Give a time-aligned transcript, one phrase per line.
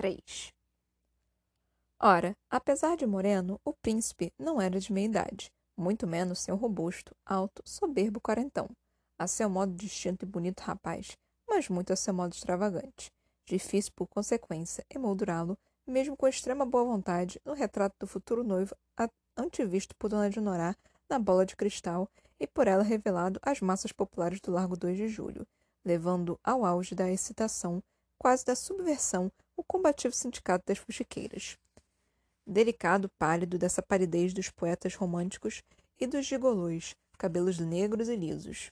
[0.00, 0.50] 3
[2.00, 6.56] Ora, apesar de moreno, o príncipe não era de meia idade, muito menos ser um
[6.56, 8.66] robusto, alto, soberbo quarentão,
[9.18, 13.12] a seu modo distinto e bonito rapaz, mas muito a seu modo extravagante.
[13.44, 18.74] Difícil, por consequência, emoldurá-lo, mesmo com extrema boa vontade, no retrato do futuro noivo
[19.36, 20.74] antevisto por Dona de Norá
[21.10, 22.08] na bola de cristal
[22.38, 25.46] e por ela revelado às massas populares do Largo 2 de Julho,
[25.84, 27.82] levando ao auge da excitação,
[28.18, 29.30] quase da subversão,
[29.60, 31.58] o combativo sindicato das fuxiqueiras.
[32.46, 35.62] Delicado, pálido dessa palidez dos poetas românticos
[36.00, 38.70] e dos gigolôs, cabelos negros e lisos.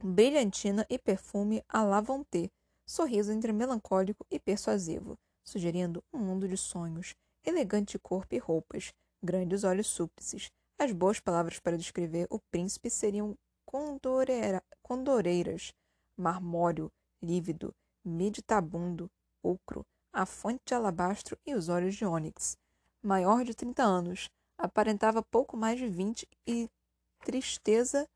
[0.00, 2.48] Brilhantina e perfume à la Vonté,
[2.86, 7.12] sorriso entre melancólico e persuasivo, sugerindo um mundo de sonhos,
[7.44, 10.48] elegante corpo e roupas, grandes olhos súplices.
[10.78, 13.34] As boas palavras para descrever o príncipe seriam
[13.66, 15.72] condoreira, condoreiras,
[16.16, 16.88] marmóreo,
[17.20, 19.10] lívido, meditabundo,
[19.42, 22.56] ocro, a fonte de alabastro e os olhos de ônix.
[23.02, 26.68] Maior de trinta anos, aparentava pouco mais de vinte e
[27.24, 28.08] tristeza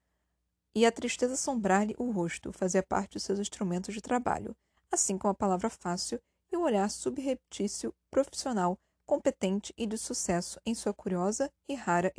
[0.74, 4.56] e a tristeza sombrar-lhe o rosto fazia parte de seus instrumentos de trabalho,
[4.90, 6.20] assim como a palavra fácil
[6.50, 12.12] e o olhar subreptício profissional, competente e de sucesso em sua curiosa e rara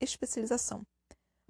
[0.00, 0.82] especialização.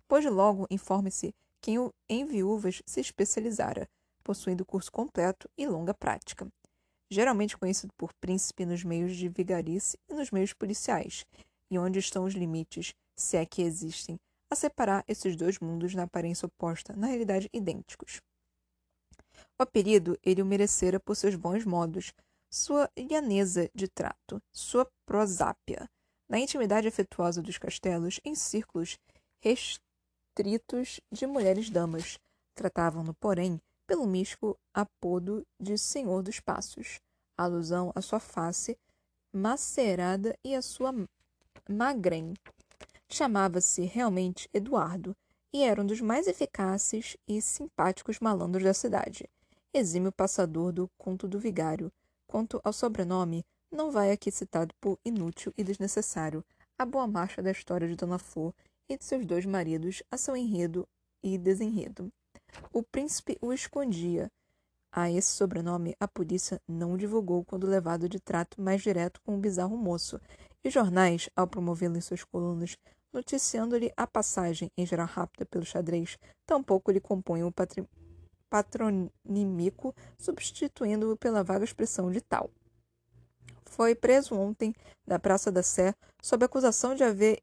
[0.07, 1.77] Pois logo informe-se quem
[2.09, 3.89] em viúvas se especializara,
[4.23, 6.47] possuindo curso completo e longa prática.
[7.11, 11.25] Geralmente conhecido por príncipe nos meios de vigarice e nos meios policiais,
[11.71, 14.19] e onde estão os limites, se é que existem,
[14.51, 18.21] a separar esses dois mundos na aparência oposta, na realidade idênticos.
[19.59, 22.13] O apelido ele o merecera por seus bons modos,
[22.51, 25.89] sua lhaneza de trato, sua prosápia.
[26.29, 28.99] Na intimidade afetuosa dos castelos, em círculos
[29.41, 32.19] restritos de mulheres-damas,
[32.55, 37.01] tratavam-no, porém, pelo místico apodo de Senhor dos Passos,
[37.39, 38.79] alusão à sua face
[39.33, 40.95] macerada e à sua
[41.67, 42.35] magrém.
[43.09, 45.17] Chamava-se realmente Eduardo
[45.51, 49.27] e era um dos mais eficazes e simpáticos malandros da cidade.
[49.73, 51.91] Exímio passador do conto do vigário.
[52.27, 53.43] Quanto ao sobrenome,
[53.73, 56.45] não vai aqui citado por inútil e desnecessário
[56.79, 58.53] a boa marcha da história de Dona Flor
[58.87, 60.87] e de seus dois maridos a seu enredo
[61.23, 62.13] e desenredo.
[62.73, 64.31] O príncipe o escondia.
[64.91, 69.41] A esse sobrenome a polícia não divulgou quando levado de trato mais direto com o
[69.41, 70.21] bizarro moço,
[70.65, 72.77] e jornais, ao promovê-lo em suas colunas,
[73.13, 77.55] noticiando-lhe a passagem, em geral rápida, pelo xadrez, tampouco lhe compunham o
[78.51, 82.51] patronímico, substituindo-o pela vaga expressão de tal.
[83.65, 84.75] Foi preso ontem
[85.07, 87.43] na Praça da Sé sob acusação de haver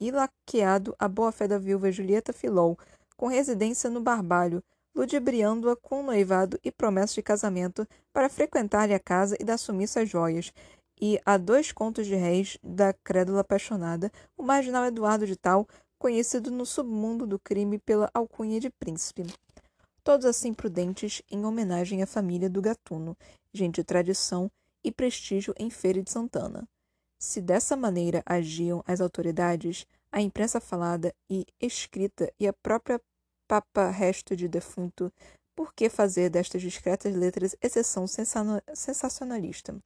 [0.00, 2.78] ilaqueado a boa-fé da viúva Julieta Filou,
[3.16, 4.62] com residência no Barbalho,
[4.94, 10.08] ludibriando-a com noivado e promessa de casamento para frequentar-lhe a casa e dar sumiço às
[10.08, 10.52] joias,
[11.00, 15.66] e a dois contos de réis da crédula apaixonada, o marginal Eduardo de Tal,
[15.98, 19.26] conhecido no submundo do crime pela alcunha de príncipe.
[20.04, 23.16] Todos assim prudentes em homenagem à família do Gatuno,
[23.52, 24.50] gente de tradição
[24.84, 26.68] e prestígio em Feira de Santana.
[27.18, 33.00] Se dessa maneira agiam as autoridades, a imprensa falada e escrita e a própria
[33.48, 35.12] papa resto de defunto,
[35.56, 39.76] por que fazer destas discretas letras exceção sensacionalista?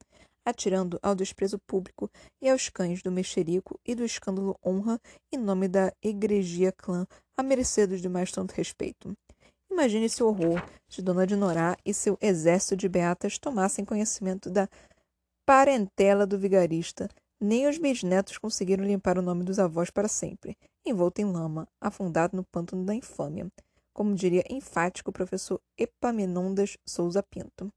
[0.45, 4.99] atirando ao desprezo público e aos cães do mexerico e do escândalo honra
[5.31, 7.07] em nome da egregia clã
[7.37, 9.13] a merecer dos demais tanto respeito.
[9.71, 14.49] Imagine se o horror de Dona de Norá e seu exército de beatas tomassem conhecimento
[14.49, 14.67] da
[15.45, 17.11] parentela do vigarista.
[17.41, 22.37] Nem os bisnetos conseguiram limpar o nome dos avós para sempre, envolto em lama, afundado
[22.37, 23.47] no pântano da infâmia,
[23.93, 27.73] como diria enfático o professor Epaminondas Souza Pinto.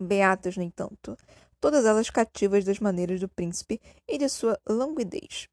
[0.00, 1.16] Beatas, no entanto,
[1.60, 5.48] todas elas cativas das maneiras do príncipe e de sua languidez.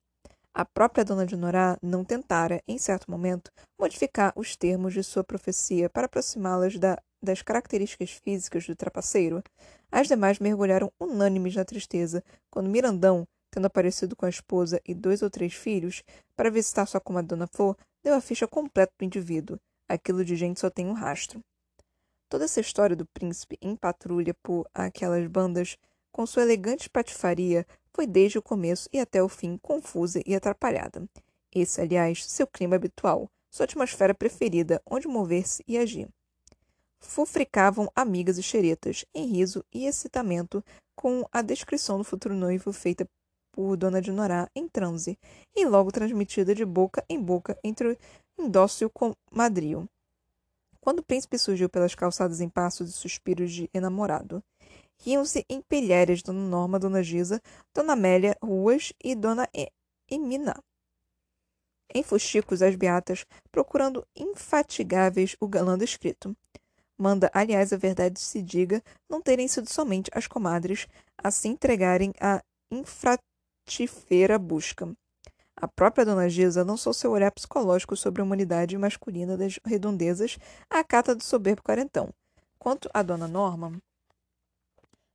[0.54, 5.24] A própria dona de Norá não tentara, em certo momento, modificar os termos de sua
[5.24, 9.44] profecia para aproximá-las da, das características físicas do trapaceiro.
[9.92, 15.22] As demais mergulharam unânimes na tristeza quando Mirandão, tendo aparecido com a esposa e dois
[15.22, 16.04] ou três filhos
[16.36, 19.60] para visitar sua comadre Dona Flor, deu a ficha completa do indivíduo.
[19.88, 21.44] Aquilo de gente só tem um rastro.
[22.30, 25.78] Toda essa história do príncipe em patrulha por aquelas bandas
[26.12, 31.07] com sua elegante patifaria, foi desde o começo e até o fim confusa e atrapalhada.
[31.54, 36.07] Esse, aliás, seu clima habitual, sua atmosfera preferida, onde mover-se e agir.
[37.01, 40.63] Fufricavam amigas e xeretas, em riso e excitamento,
[40.95, 43.06] com a descrição do futuro noivo feita
[43.51, 45.18] por Dona de Norá em transe,
[45.56, 47.98] e logo transmitida de boca em boca entre o
[48.39, 49.89] indócil comadrio.
[50.80, 54.42] Quando o príncipe surgiu pelas calçadas em passos e suspiros de enamorado,
[55.04, 57.42] Riam-se em pilhérias Dona Norma, Dona Gisa,
[57.74, 59.50] Dona Amélia Ruas e Dona
[60.07, 60.63] Emina.
[61.94, 66.38] Em fusticos as beatas, procurando infatigáveis o galã descrito.
[67.01, 70.88] Manda, aliás, a verdade se diga, não terem sido somente as comadres
[71.18, 74.88] a se entregarem à infratífera busca.
[75.56, 80.38] A própria Dona Gisa lançou seu olhar psicológico sobre a humanidade masculina das redondezas
[80.69, 82.07] à cata do soberbo quarentão.
[82.59, 83.81] Quanto à Dona Norma,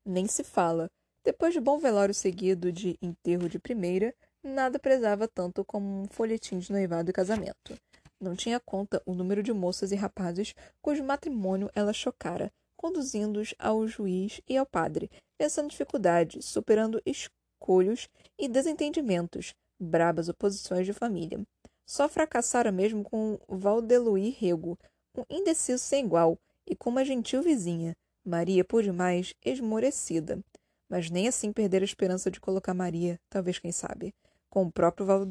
[0.04, 0.90] nem se fala.
[1.22, 4.12] Depois de bom velório seguido de enterro de primeira,
[4.42, 7.78] nada prezava tanto como um folhetim de noivado e casamento.
[8.20, 13.86] Não tinha conta o número de moças e rapazes cujo matrimônio ela chocara, conduzindo-os ao
[13.86, 18.08] juiz e ao padre, vencendo dificuldades, superando escolhos
[18.38, 21.40] e desentendimentos, brabas oposições de família.
[21.84, 24.78] Só fracassara mesmo com Valdeluí Rego,
[25.16, 30.40] um indeciso sem igual, e com uma gentil vizinha, Maria, por demais, esmorecida.
[30.88, 34.12] Mas nem assim perder a esperança de colocar Maria, talvez quem sabe,
[34.50, 35.28] com o próprio Val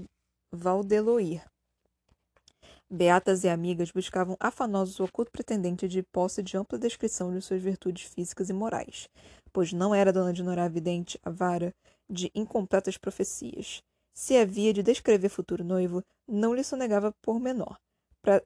[0.52, 1.46] Valdeloir.
[2.96, 7.62] Beatas e amigas buscavam afanosos o oculto pretendente de posse de ampla descrição de suas
[7.62, 9.10] virtudes físicas e morais,
[9.52, 11.74] pois não era dona de Norá vidente, avara
[12.10, 13.84] de incompletas profecias.
[14.14, 17.78] Se havia de descrever futuro noivo, não lhe sonegava por menor.
[18.22, 18.42] Pra,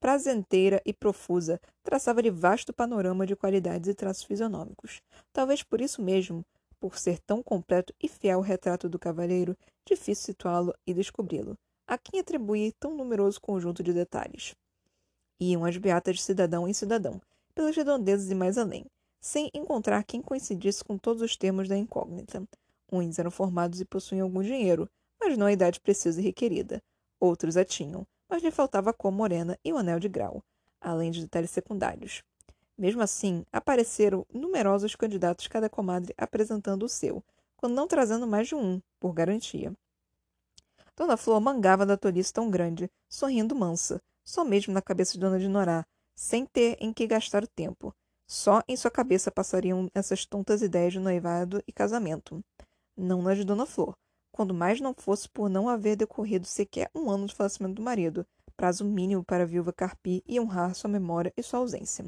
[0.00, 5.00] prazenteira e profusa, traçava-lhe vasto panorama de qualidades e traços fisionômicos.
[5.32, 6.44] Talvez por isso mesmo,
[6.80, 9.56] por ser tão completo e fiel retrato do cavalheiro,
[9.86, 11.56] difícil situá-lo e descobri-lo.
[11.94, 14.56] A quem atribuir tão numeroso conjunto de detalhes?
[15.38, 17.22] Iam as beatas de cidadão em cidadão,
[17.54, 18.84] pelas redondezas e mais além,
[19.20, 22.42] sem encontrar quem coincidisse com todos os termos da incógnita.
[22.90, 26.82] Uns eram formados e possuíam algum dinheiro, mas não a idade precisa e requerida.
[27.20, 30.42] Outros a tinham, mas lhe faltava a cor morena e o anel de grau,
[30.80, 32.24] além de detalhes secundários.
[32.76, 37.22] Mesmo assim, apareceram numerosos candidatos, cada comadre apresentando o seu,
[37.56, 39.72] quando não trazendo mais de um, por garantia.
[40.96, 45.40] Dona Flor mangava da tolice tão grande, sorrindo mansa, só mesmo na cabeça de Dona
[45.40, 47.92] de Norá, sem ter em que gastar o tempo.
[48.28, 52.42] Só em sua cabeça passariam essas tontas ideias de noivado e casamento.
[52.96, 53.96] Não nas de Dona Flor,
[54.30, 58.24] quando mais não fosse por não haver decorrido sequer um ano do falecimento do marido,
[58.56, 62.06] prazo mínimo para a viúva carpir e honrar sua memória e sua ausência.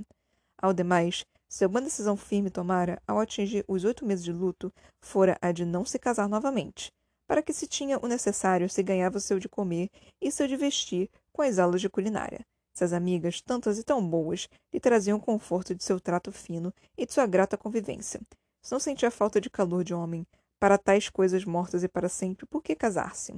[0.56, 5.36] Ao demais, se alguma decisão firme tomara, ao atingir os oito meses de luto, fora
[5.42, 6.92] a de não se casar novamente.
[7.26, 9.90] Para que se tinha o necessário, se ganhava o seu de comer
[10.20, 12.46] e seu de vestir com as aulas de culinária.
[12.76, 17.06] Suas amigas, tantas e tão boas, lhe traziam o conforto de seu trato fino e
[17.06, 18.20] de sua grata convivência.
[18.62, 20.26] Se não sentia falta de calor de homem,
[20.58, 23.32] para tais coisas mortas e para sempre, por que casar-se?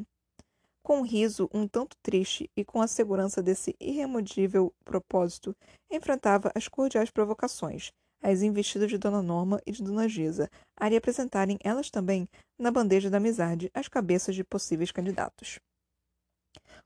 [0.83, 5.55] Com um riso um tanto triste e com a segurança desse irremodível propósito,
[5.91, 7.93] enfrentava as cordiais provocações,
[8.23, 12.29] as investidas de Dona Norma e de Dona Gisa, a lhe apresentarem elas também,
[12.59, 15.59] na bandeja da amizade, as cabeças de possíveis candidatos.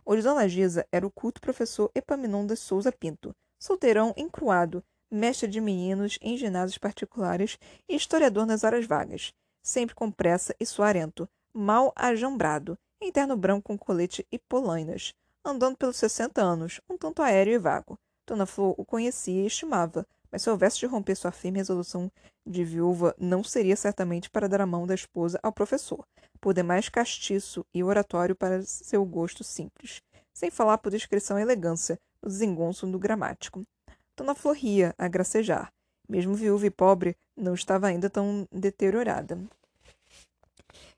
[0.05, 5.61] O de Dona Gisa era o culto professor Epaminondas Souza Pinto, solteirão encruado, mestre de
[5.61, 7.59] meninos em ginásios particulares
[7.89, 9.33] e historiador nas horas vagas,
[9.63, 15.13] sempre com pressa e suarento, mal ajambrado, em terno branco com colete e polainas,
[15.45, 17.99] andando pelos sessenta anos, um tanto aéreo e vago.
[18.27, 22.11] Dona Flor o conhecia e estimava, mas se houvesse de romper sua firme resolução
[22.47, 26.05] de viúva, não seria certamente para dar a mão da esposa ao professor,
[26.41, 30.01] por demais castiço e oratório para seu gosto simples,
[30.33, 33.63] sem falar por discrição e elegância, no desengonço do gramático.
[34.17, 35.71] Dona Flor ria, a gracejar,
[36.09, 39.39] mesmo viúva e pobre, não estava ainda tão deteriorada.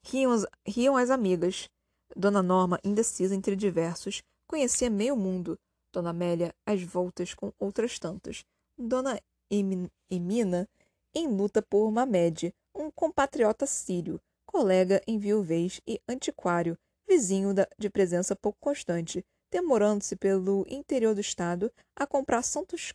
[0.03, 1.69] Riam, riam as amigas.
[2.17, 5.59] Dona Norma, indecisa entre diversos, conhecia meio mundo.
[5.93, 8.45] Dona Amélia, às voltas com outras tantas.
[8.77, 9.21] Dona
[9.51, 10.69] Emina,
[11.15, 16.77] em luta por Mamed, um compatriota sírio, colega em viuvez e antiquário,
[17.09, 22.93] vizinho de presença pouco constante, demorando-se pelo interior do estado a comprar santos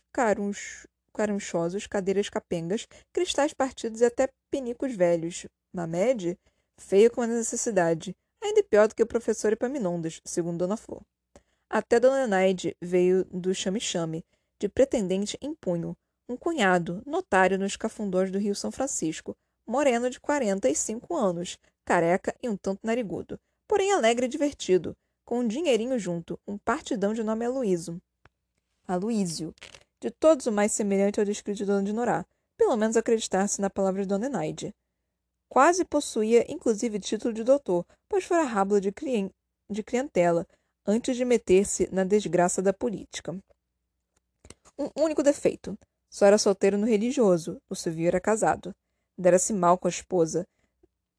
[1.12, 5.46] carunchosos, cadeiras capengas, cristais partidos e até pinicos velhos.
[5.72, 6.38] Mamed,
[6.76, 11.02] feio como a necessidade, ainda pior do que o professor Epaminondas, segundo Dona Flor.
[11.68, 14.24] Até Dona Naide veio do chame-chame,
[14.58, 15.96] de pretendente em punho,
[16.30, 21.58] um cunhado, notário nos cafundós do Rio São Francisco, moreno de quarenta e cinco anos,
[21.84, 27.12] careca e um tanto narigudo, porém alegre e divertido, com um dinheirinho junto, um partidão
[27.12, 28.00] de nome Aloísio.
[28.86, 29.52] Aloísio,
[30.00, 32.24] de todos o mais semelhante ao descrito de Dona de Norá,
[32.56, 34.72] pelo menos acreditar-se na palavra de Dona Enaide.
[35.48, 39.32] Quase possuía, inclusive, título de doutor, pois fora rábula de, clien
[39.68, 40.46] de clientela,
[40.86, 43.36] antes de meter-se na desgraça da política.
[44.78, 45.76] Um único defeito.
[46.10, 48.74] Só era solteiro no religioso, o civil era casado.
[49.16, 50.44] Dera-se mal com a esposa.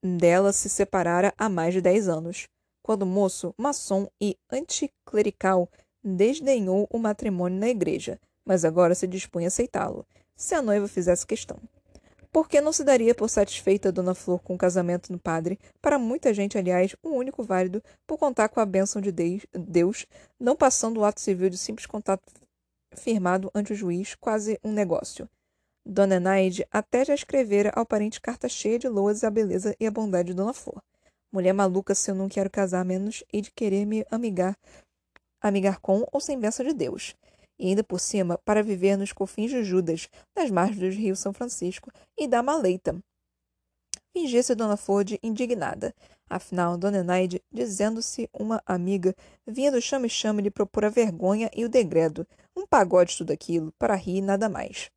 [0.03, 2.48] Dela se separara há mais de dez anos.
[2.83, 5.69] Quando moço, maçom e anticlerical,
[6.03, 10.05] desdenhou o matrimônio na igreja, mas agora se dispunha a aceitá-lo,
[10.36, 11.57] se a noiva fizesse questão.
[12.31, 15.60] Por que não se daria por satisfeita Dona Flor com o casamento no padre?
[15.81, 19.12] Para muita gente, aliás, o um único válido por contar com a bênção de
[19.53, 20.05] Deus,
[20.39, 22.24] não passando o ato civil de simples contato
[22.93, 25.29] firmado ante o juiz, quase um negócio.
[25.86, 29.91] Dona Enaide até já escrevera ao parente carta cheia de loas à beleza e à
[29.91, 30.81] bondade de Dona Flor.
[31.31, 34.57] Mulher maluca, se eu não quero casar menos, e de querer me amigar,
[35.41, 37.15] amigar com ou sem bênção de Deus
[37.62, 41.31] e ainda por cima para viver nos cofins de Judas, nas margens do rio São
[41.31, 43.00] Francisco e da Maleita.
[44.13, 45.96] Fingia-se Dona Ford indignada.
[46.30, 49.15] Afinal, Dona Enaide, dizendo-se uma amiga,
[49.48, 53.96] vinha do chame-chame lhe propor a vergonha e o degredo, um pagode tudo aquilo, para
[53.96, 54.91] rir e nada mais.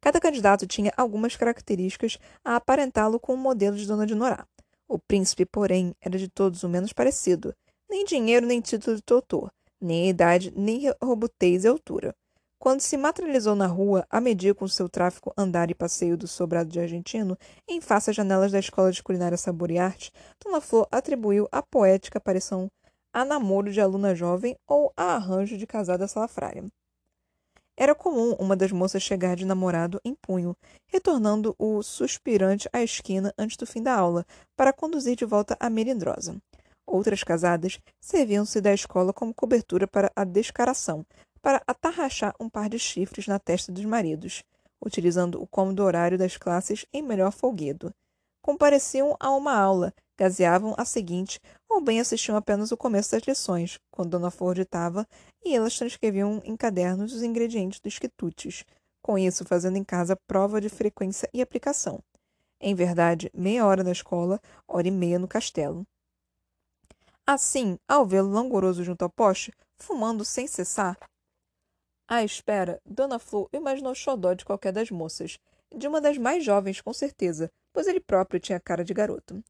[0.00, 4.46] Cada candidato tinha algumas características a aparentá-lo com o modelo de Dona de Norá.
[4.86, 7.54] O príncipe, porém, era de todos o menos parecido.
[7.88, 12.14] Nem dinheiro nem título de doutor, nem idade, nem robustez e altura.
[12.64, 16.70] Quando se materializou na rua, a medir com seu tráfico andar e passeio do sobrado
[16.70, 17.36] de argentino,
[17.68, 20.10] em face às janelas da Escola de Culinária Sabor e Arte,
[20.42, 22.70] Dona Flor atribuiu a poética aparição
[23.12, 26.64] a namoro de aluna jovem ou a arranjo de casada salafrária.
[27.76, 30.56] Era comum uma das moças chegar de namorado em punho,
[30.86, 34.24] retornando o suspirante à esquina antes do fim da aula,
[34.56, 36.40] para conduzir de volta a melindrosa.
[36.86, 41.04] Outras casadas serviam-se da escola como cobertura para a descaração,
[41.44, 44.42] para atarrachar um par de chifres na testa dos maridos,
[44.82, 47.94] utilizando o cômodo horário das classes em melhor folguedo.
[48.40, 53.78] Compareciam a uma aula, gazeavam a seguinte, ou bem assistiam apenas o começo das lições,
[53.90, 55.06] quando Dona Flor ditava,
[55.44, 58.64] e elas transcreviam em cadernos os ingredientes dos quitutes,
[59.02, 62.00] com isso fazendo em casa prova de frequência e aplicação.
[62.58, 65.86] Em verdade, meia hora na escola, hora e meia no castelo.
[67.26, 70.96] Assim, ao vê-lo langoroso junto ao poste, fumando sem cessar,
[72.06, 75.38] à espera, Dona Flor imaginou xodó de qualquer das moças,
[75.74, 79.42] de uma das mais jovens, com certeza, pois ele próprio tinha cara de garoto.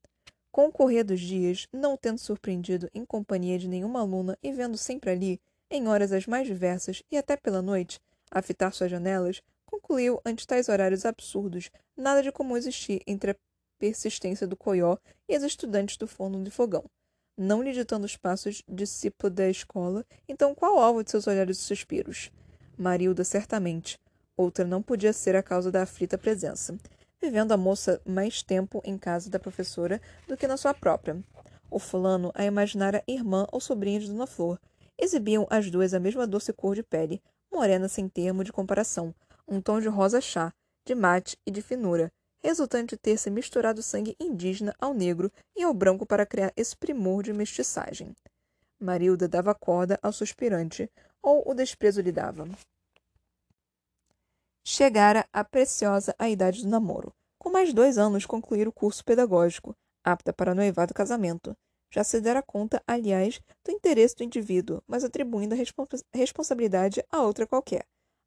[0.53, 4.79] Com o correr dos dias, não tendo surpreendido em companhia de nenhuma aluna e vendo
[4.79, 9.43] sempre ali, em horas as mais diversas e até pela noite, a fitar suas janelas,
[9.67, 13.37] concluiu, ante tais horários absurdos, nada de comum existir entre a
[13.79, 14.97] persistência do coió
[15.29, 16.85] e as estudantes do forno de fogão
[17.37, 21.59] não lhe ditando os passos, discípulo da escola, então qual o alvo de seus olhares
[21.59, 22.31] e suspiros?
[22.77, 23.99] Marilda, certamente.
[24.37, 26.77] Outra não podia ser a causa da aflita presença,
[27.21, 31.23] vivendo a moça mais tempo em casa da professora do que na sua própria.
[31.71, 34.59] O fulano a imaginara irmã ou sobrinha de Dona Flor.
[34.99, 39.15] Exibiam as duas a mesma doce cor de pele, morena sem termo de comparação,
[39.47, 40.53] um tom de rosa chá,
[40.85, 42.13] de mate e de finura,
[42.43, 46.77] resultante de ter se misturado sangue indígena ao negro e ao branco para criar esse
[46.77, 48.15] primor de mestiçagem.
[48.79, 50.91] Marilda dava corda ao suspirante,
[51.25, 52.47] ou o desprezo lhe dava.
[54.63, 57.13] Chegara a preciosa a idade do namoro.
[57.39, 61.57] Com mais dois anos concluir o curso pedagógico, apta para noivado casamento.
[61.91, 67.23] Já se dera conta, aliás, do interesse do indivíduo, mas atribuindo a respons responsabilidade a
[67.23, 67.87] outra qualquer.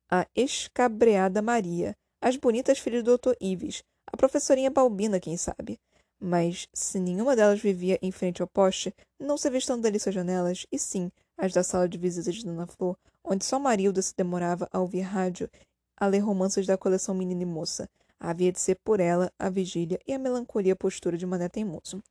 [0.10, 3.36] A escabreada Maria, as bonitas filhas do Dr.
[3.42, 5.80] Ives, a professorinha Balbina, quem sabe.
[6.20, 10.66] Mas, se nenhuma delas vivia em frente ao poste, não se avistando dali suas janelas,
[10.72, 14.68] e sim as da sala de visitas de Dona Flor, onde só Marilda se demorava
[14.72, 15.50] a ouvir rádio,
[15.96, 17.90] a ler romances da coleção Menina e Moça.
[18.20, 21.26] Havia de ser por ela a vigília e a melancolia postura de
[21.56, 22.02] em moço.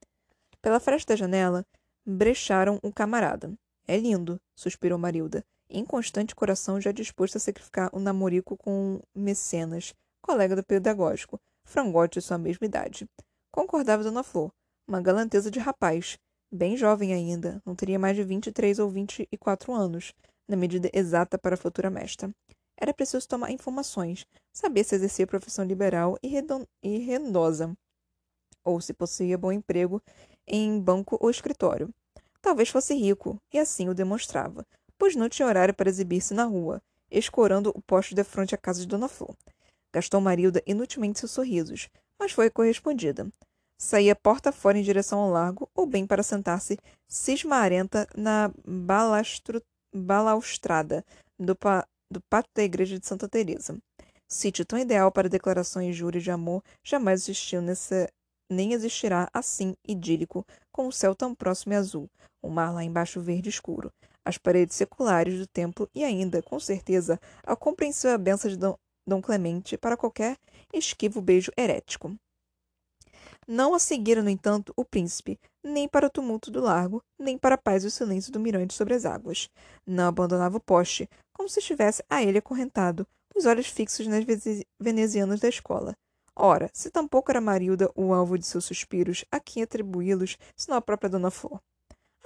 [0.62, 1.66] Pela fresta da janela,
[2.04, 3.52] brecharam um camarada.
[3.88, 9.92] É lindo, suspirou Marilda, inconstante coração já disposto a sacrificar o um namorico com Mecenas,
[10.22, 13.08] colega do pedagógico, frangote de sua mesma idade.
[13.50, 14.52] Concordava Dona Flor,
[14.86, 16.18] uma galanteza de rapaz,
[16.56, 20.12] bem jovem ainda, não teria mais de vinte e três ou vinte e quatro anos,
[20.48, 22.30] na medida exata para a futura mestra.
[22.76, 26.34] Era preciso tomar informações, saber se exercia profissão liberal e,
[26.82, 27.76] e rendosa,
[28.64, 30.02] ou se possuía bom emprego
[30.46, 31.88] em banco ou escritório.
[32.42, 34.66] Talvez fosse rico, e assim o demonstrava,
[34.98, 38.80] pois não tinha horário para exibir-se na rua, escorando o poste de frente à casa
[38.80, 39.34] de Dona Flor.
[39.92, 43.26] Gastou Marilda inutilmente seus sorrisos, mas foi correspondida.
[43.78, 49.60] Saía porta fora em direção ao largo, ou bem para sentar-se cismarenta na balastro,
[49.94, 51.04] balaustrada
[51.38, 53.76] do, pa, do pátio da igreja de Santa Teresa.
[54.28, 58.08] Sítio tão ideal para declarações e júris de amor jamais existiu nessa,
[58.50, 62.08] nem existirá assim idílico, com o céu tão próximo e azul,
[62.42, 63.92] o mar lá embaixo verde escuro,
[64.24, 68.56] as paredes seculares do templo e ainda, com certeza, a compreensiva benção de,
[69.08, 70.36] Dom Clemente para qualquer
[70.74, 72.16] esquivo beijo herético.
[73.48, 77.54] Não a seguira, no entanto, o príncipe, nem para o tumulto do largo, nem para
[77.54, 79.48] a paz e o silêncio do mirante sobre as águas.
[79.86, 84.24] Não abandonava o poste, como se estivesse a ele acorrentado, os olhos fixos nas
[84.80, 85.94] venezianas da escola.
[86.34, 90.82] Ora, se tampouco era Marilda o alvo de seus suspiros, a quem atribuí-los, senão a
[90.82, 91.60] própria Dona Flor?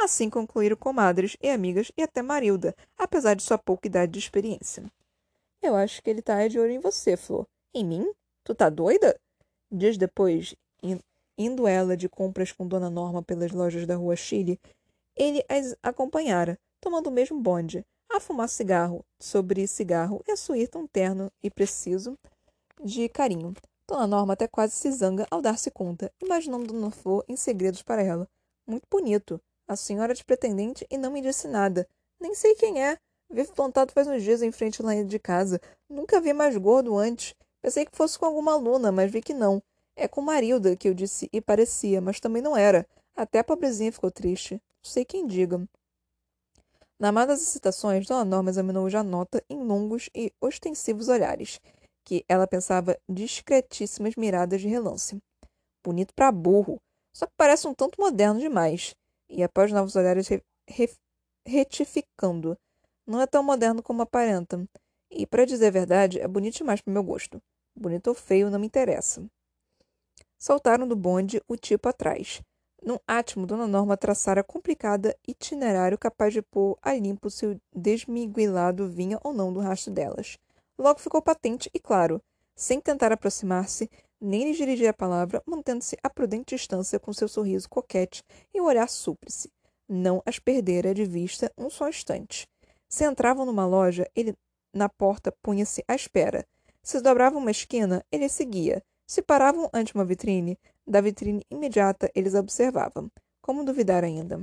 [0.01, 4.91] Assim concluíram comadres e amigas e até Marilda, apesar de sua pouca idade de experiência.
[5.63, 7.47] Eu acho que ele tá de olho em você, Flor.
[7.75, 8.11] Em mim?
[8.43, 9.21] Tu tá doida?
[9.71, 10.57] Dias depois,
[11.43, 14.61] Indo ela de compras com Dona Norma pelas lojas da rua Chile,
[15.17, 17.83] ele as acompanhara, tomando o mesmo bonde,
[18.13, 22.15] a fumar cigarro sobre cigarro e a suir tão terno e preciso
[22.85, 23.55] de carinho.
[23.89, 28.03] Dona Norma até quase se zanga ao dar-se conta, imaginando Dona Flor em segredos para
[28.03, 28.29] ela.
[28.67, 29.41] Muito bonito.
[29.67, 31.89] A senhora de pretendente e não me disse nada.
[32.21, 32.99] Nem sei quem é.
[33.31, 35.59] Vive plantado faz uns dias em frente lá de casa.
[35.89, 37.35] Nunca vi mais gordo antes.
[37.63, 39.63] Pensei que fosse com alguma aluna, mas vi que não.
[40.01, 42.87] É com Marilda que eu disse e parecia, mas também não era.
[43.15, 44.55] Até a pobrezinha ficou triste.
[44.55, 45.63] Não sei quem diga.
[46.99, 51.61] Na má das excitações, Dona Norma examinou já nota em longos e ostensivos olhares,
[52.03, 55.19] que ela pensava discretíssimas miradas de relance.
[55.85, 56.81] Bonito para burro,
[57.13, 58.97] só que parece um tanto moderno demais.
[59.29, 60.89] E após novos olhares re re
[61.47, 62.57] retificando.
[63.07, 64.67] Não é tão moderno como aparenta.
[65.11, 67.39] E, para dizer a verdade, é bonito demais para meu gosto.
[67.77, 69.23] Bonito ou feio não me interessa.
[70.43, 72.41] Saltaram do bonde o tipo atrás.
[72.83, 78.89] Num átimo, Dona Norma traçara complicada itinerário capaz de pôr a limpo se o desmiguelado
[78.89, 80.39] vinha ou não do rastro delas.
[80.79, 82.23] Logo ficou patente e claro,
[82.57, 87.69] sem tentar aproximar-se, nem lhe dirigir a palavra, mantendo-se a prudente distância com seu sorriso
[87.69, 89.53] coquete e o olhar súplice.
[89.87, 92.49] Não as perdera de vista um só instante.
[92.89, 94.35] Se entravam numa loja, ele
[94.73, 96.47] na porta punha-se à espera.
[96.83, 98.83] Se dobravam uma esquina, ele seguia.
[99.11, 103.11] Se paravam ante uma vitrine, da vitrine imediata eles observavam.
[103.43, 104.41] Como duvidar ainda?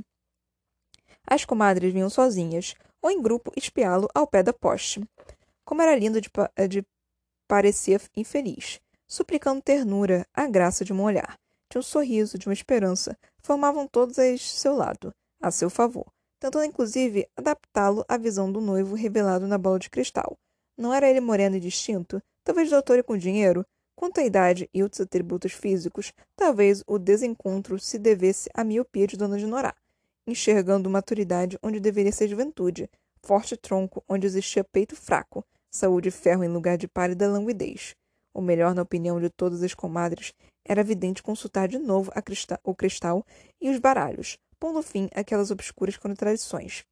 [1.25, 5.01] As comadres vinham sozinhas, ou em grupo espiá-lo ao pé da poste.
[5.63, 6.29] Como era lindo de,
[6.67, 6.85] de
[7.47, 11.39] parecia infeliz, suplicando ternura, a graça de um olhar,
[11.71, 16.65] de um sorriso, de uma esperança, formavam todos a seu lado, a seu favor, tentando
[16.65, 20.37] inclusive adaptá-lo à visão do noivo revelado na bola de cristal.
[20.77, 23.65] Não era ele moreno e distinto, talvez doutor e com dinheiro,
[23.97, 29.17] Quanto à idade e outros atributos físicos, talvez o desencontro se devesse à miopia de
[29.17, 29.73] Dona de Norá,
[30.27, 32.87] enxergando maturidade onde deveria ser juventude,
[33.23, 37.95] forte tronco onde existia peito fraco, saúde e ferro em lugar de pálida languidez.
[38.35, 40.31] O melhor, na opinião de todas as comadres,
[40.63, 42.11] era evidente consultar de novo
[42.63, 43.25] o cristal
[43.59, 46.85] e os baralhos, pondo fim àquelas obscuras contradições.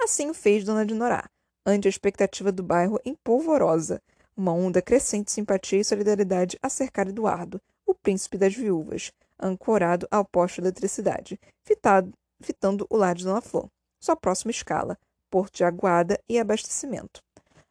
[0.00, 1.28] Assim o fez Dona de Norá,
[1.66, 4.00] ante a expectativa do bairro empolvorosa,
[4.36, 10.06] uma onda crescente de simpatia e solidariedade a cercar Eduardo, o príncipe das viúvas, ancorado
[10.10, 13.68] ao poste de eletricidade, fitado, fitando o lar de Dona Flor,
[13.98, 14.98] sua próxima escala,
[15.30, 17.22] porto de aguada e abastecimento.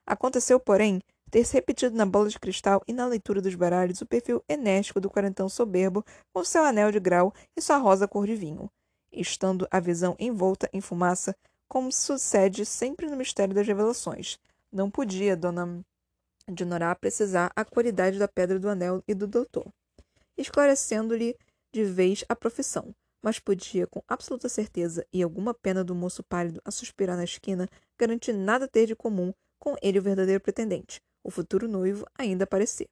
[0.06, 4.43] Aconteceu, porém, ter-se repetido na bola de cristal e na leitura dos baralhos o perfil
[4.47, 8.69] enérgico do quarentão soberbo com seu anel de grau e sua rosa cor de vinho,
[9.12, 11.36] estando a visão envolta em fumaça,
[11.67, 14.38] como sucede sempre no mistério das revelações.
[14.71, 15.84] Não podia, dona
[16.51, 19.65] de Norá precisar a qualidade da pedra do anel e do doutor,
[20.38, 21.36] esclarecendo-lhe
[21.71, 26.62] de vez a profissão, mas podia, com absoluta certeza e alguma pena do moço pálido
[26.63, 31.31] a suspirar na esquina, garantir nada ter de comum com ele o verdadeiro pretendente, o
[31.31, 32.88] futuro noivo, ainda aparecer.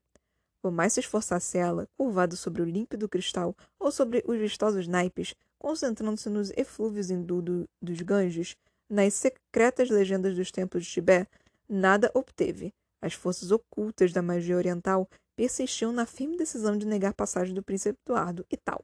[0.60, 5.36] Por mais se esforçasse ela, curvado sobre o límpido cristal ou sobre os vistosos naipes,
[5.60, 8.56] concentrando-se nos eflúvios indudo dos Ganges,
[8.90, 11.30] nas secretas legendas dos templos de Tibete,
[11.70, 17.54] nada obteve, as forças ocultas da magia oriental persistiam na firme decisão de negar passagem
[17.54, 18.82] do príncipe Eduardo e tal.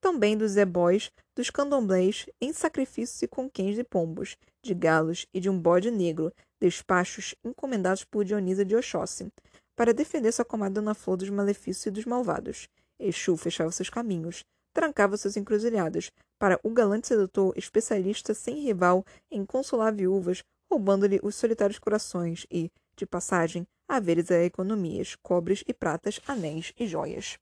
[0.00, 5.50] Também dos ebóis, dos candomblés, em sacrifícios e conquens de pombos, de galos e de
[5.50, 9.30] um bode negro, despachos encomendados por Dionisa de Oxóssi,
[9.76, 12.66] para defender sua comadre Dona Flor dos malefícios e dos malvados.
[12.98, 19.44] Exu fechava seus caminhos, trancava suas encruzilhadas, para o galante sedutor, especialista sem rival em
[19.44, 26.20] consolar viúvas, roubando-lhe os solitários corações e, de passagem, haveres a economias, cobres e pratas,
[26.26, 27.38] anéis e joias.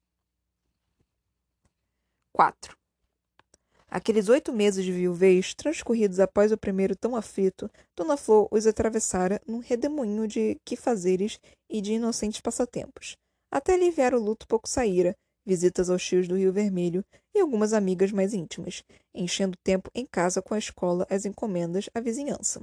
[2.33, 2.77] 4.
[3.89, 9.41] Aqueles oito meses de viuvez, transcorridos após o primeiro tão aflito, Dona Flor os atravessara
[9.45, 13.17] num redemoinho de que-fazeres e de inocentes passatempos.
[13.51, 18.13] Até aliviar o luto pouco saíra, visitas aos tios do Rio Vermelho e algumas amigas
[18.13, 22.63] mais íntimas, enchendo tempo em casa com a escola, as encomendas, a vizinhança.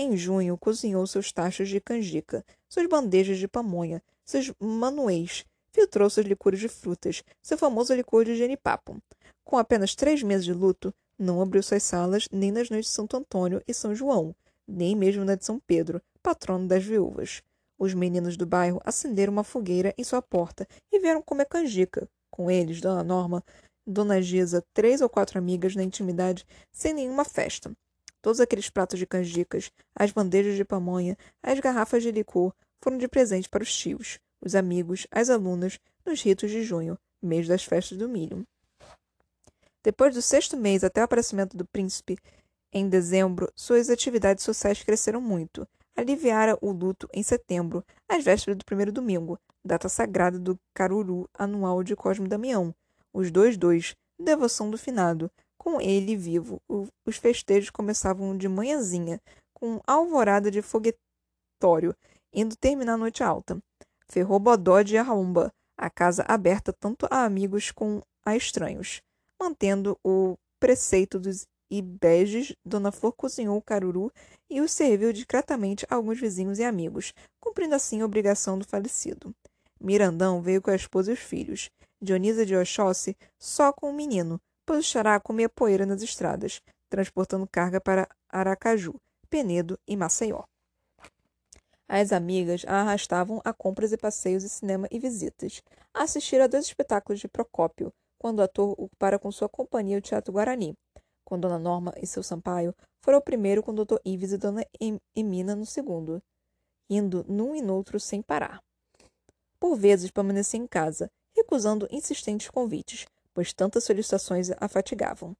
[0.00, 6.24] Em junho, cozinhou seus tachos de canjica, suas bandejas de pamonha, seus manuês, filtrou seus
[6.24, 9.02] licores de frutas, seu famoso licor de genipapo.
[9.42, 13.16] Com apenas três meses de luto, não abriu suas salas nem nas noites de Santo
[13.16, 14.32] Antônio e São João,
[14.68, 17.42] nem mesmo na de São Pedro, patrono das viúvas.
[17.76, 22.08] Os meninos do bairro acenderam uma fogueira em sua porta e vieram comer canjica.
[22.30, 23.42] Com eles, Dona Norma,
[23.84, 27.72] Dona Gisa, três ou quatro amigas na intimidade, sem nenhuma festa.
[28.20, 33.08] Todos aqueles pratos de canjicas, as bandejas de pamonha, as garrafas de licor foram de
[33.08, 37.98] presente para os tios, os amigos, as alunas, nos ritos de junho, mês das festas
[37.98, 38.46] do milho.
[39.82, 42.18] Depois do sexto mês até o aparecimento do príncipe,
[42.72, 45.66] em dezembro, suas atividades sociais cresceram muito.
[45.96, 51.82] Aliviara o luto em setembro, às vésperas do primeiro domingo, data sagrada do Caruru anual
[51.82, 52.74] de Cosme Damião.
[53.12, 56.62] Os dois dois, devoção do finado, com ele vivo,
[57.04, 59.20] os festejos começavam de manhãzinha,
[59.52, 61.94] com alvorada de foguetório,
[62.32, 63.58] indo terminar a noite alta.
[64.08, 69.02] Ferrou Bodó de Arromba, a casa aberta tanto a amigos como a estranhos.
[69.38, 74.10] Mantendo o preceito dos ibejes, Dona Flor cozinhou o caruru
[74.48, 79.34] e o serviu discretamente a alguns vizinhos e amigos, cumprindo assim a obrigação do falecido.
[79.80, 81.70] Mirandão veio com a esposa e os filhos.
[82.00, 87.48] Dionisa de Oxóssi só com o menino, pois o xará comia poeira nas estradas, transportando
[87.50, 89.00] carga para Aracaju,
[89.30, 90.44] Penedo e Maceió.
[91.88, 95.62] As amigas a arrastavam a compras e passeios e cinema e visitas,
[95.94, 100.02] a assistir a dois espetáculos de Procópio, quando o ator ocupara com sua companhia o
[100.02, 100.76] Teatro Guarani,
[101.24, 103.96] com Dona Norma e seu Sampaio, fora o primeiro com Dr.
[104.04, 104.66] Ives e Dona
[105.16, 106.22] Emina no segundo,
[106.90, 108.62] indo num e noutro sem parar.
[109.58, 113.06] Por vezes permanecia em casa, recusando insistentes convites,
[113.38, 115.32] pois tantas solicitações a fatigavam.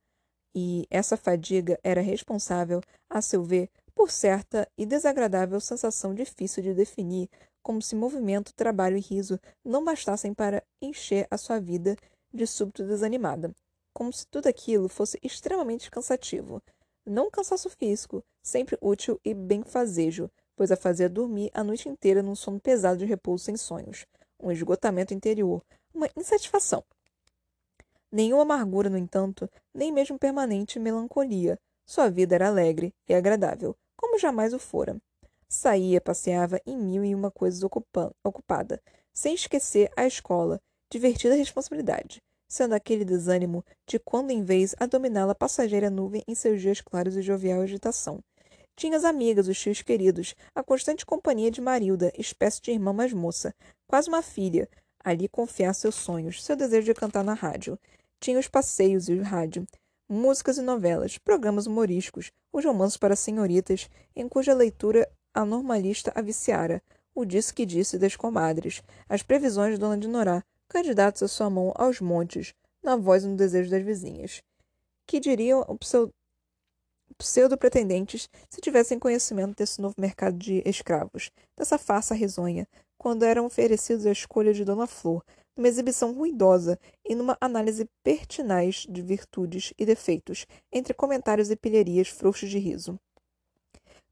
[0.55, 2.81] E essa fadiga era responsável,
[3.11, 7.29] a seu ver, por certa e desagradável sensação difícil de definir,
[7.61, 11.97] como se movimento, trabalho e riso não bastassem para encher a sua vida
[12.33, 13.53] de súbito desanimada,
[13.93, 16.63] como se tudo aquilo fosse extremamente cansativo.
[17.05, 22.37] Não cansaço físico, sempre útil e benfazejo, pois a fazia dormir a noite inteira num
[22.37, 24.07] sono pesado de repouso sem sonhos,
[24.41, 26.85] um esgotamento interior, uma insatisfação
[28.11, 31.59] Nenhuma amargura, no entanto, nem mesmo permanente melancolia.
[31.87, 34.97] Sua vida era alegre e agradável, como jamais o fora.
[35.49, 37.63] Saía, passeava em mil e uma coisas
[38.25, 38.81] ocupada,
[39.13, 45.35] sem esquecer a escola, divertida responsabilidade, sendo aquele desânimo de quando em vez a dominá-la
[45.35, 48.21] passageira nuvem em seus dias claros e jovial agitação.
[48.77, 53.13] Tinha as amigas, os tios queridos, a constante companhia de Marilda, espécie de irmã mais
[53.13, 53.55] moça,
[53.87, 54.69] quase uma filha,
[55.03, 57.79] ali confiar seus sonhos, seu desejo de cantar na rádio.
[58.21, 59.67] Tinha os passeios e o rádio,
[60.09, 66.21] músicas e novelas, programas humorísticos, os romances para senhoritas, em cuja leitura a normalista a
[66.21, 66.83] viciara,
[67.15, 71.49] o disse que disse das comadres, as previsões de Dona de Norá, candidatos a sua
[71.49, 74.43] mão aos montes, na voz e no desejo das vizinhas.
[75.07, 75.79] Que diriam o
[77.17, 84.07] pseudo-pretendentes se tivessem conhecimento desse novo mercado de escravos, dessa farsa risonha, quando eram oferecidos
[84.07, 85.25] a escolha de Dona Flor,
[85.59, 92.09] numa exibição ruidosa e numa análise pertinaz de virtudes e defeitos, entre comentários e pilharias
[92.09, 92.99] frouxos de riso.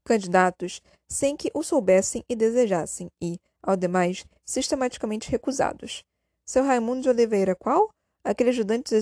[0.03, 6.03] Candidatos sem que o soubessem e desejassem, e, ao demais, sistematicamente recusados.
[6.45, 7.89] Seu Raimundo de Oliveira qual?
[8.23, 8.93] Aquele ajudante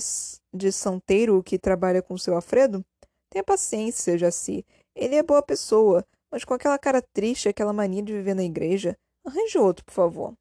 [0.54, 2.86] de santeiro que trabalha com seu Alfredo?
[3.30, 4.64] Tenha paciência, Jaci.
[4.96, 8.96] Ele é boa pessoa, mas com aquela cara triste, aquela mania de viver na igreja,
[9.26, 10.38] Arranje outro, por favor.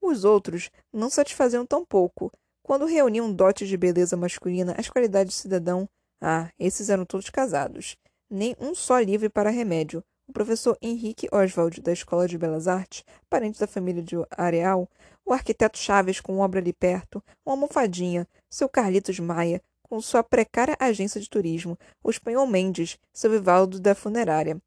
[0.00, 2.32] Os outros não satisfaziam tão pouco.
[2.62, 5.88] Quando reuniam dotes de beleza masculina, as qualidades de cidadão,
[6.20, 7.96] ah, esses eram todos casados.
[8.30, 10.04] Nem um só livre para remédio.
[10.26, 14.88] O professor Henrique Oswald, da Escola de Belas Artes, parente da família de Areal,
[15.24, 20.76] o arquiteto Chaves com obra ali perto, uma almofadinha, seu Carlitos Maia, com sua precária
[20.78, 24.60] agência de turismo, o espanhol Mendes, seu Vivaldo da funerária,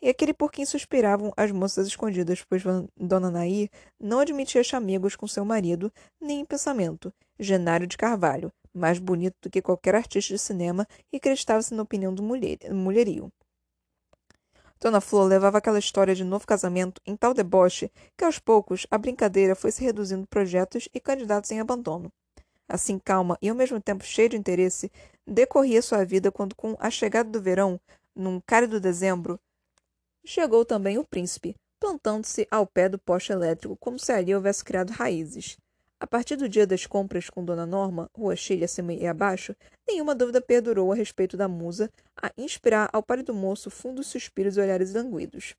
[0.00, 2.62] e aquele por quem suspiravam as moças escondidas, pois
[2.96, 3.68] Dona Nair
[4.00, 9.50] não admitia chamegos com seu marido, nem em pensamento, Genário de Carvalho, mais bonito do
[9.50, 13.32] que qualquer artista de cinema e acreditava-se na opinião do mulher, mulherio.
[14.80, 18.96] Dona Flor levava aquela história de novo casamento em tal deboche que aos poucos a
[18.96, 22.12] brincadeira foi se reduzindo projetos e candidatos em abandono.
[22.68, 24.92] Assim calma e ao mesmo tempo cheia de interesse,
[25.26, 27.80] decorria sua vida quando, com a chegada do verão,
[28.14, 29.40] num cálido dezembro,
[30.30, 34.90] Chegou também o príncipe, plantando-se ao pé do poste elétrico como se ali houvesse criado
[34.90, 35.56] raízes.
[35.98, 40.14] A partir do dia das compras com Dona Norma, rua cheia acima e abaixo, nenhuma
[40.14, 44.92] dúvida perdurou a respeito da musa a inspirar ao pálido moço fundos suspiros e olhares
[44.92, 45.54] languidos.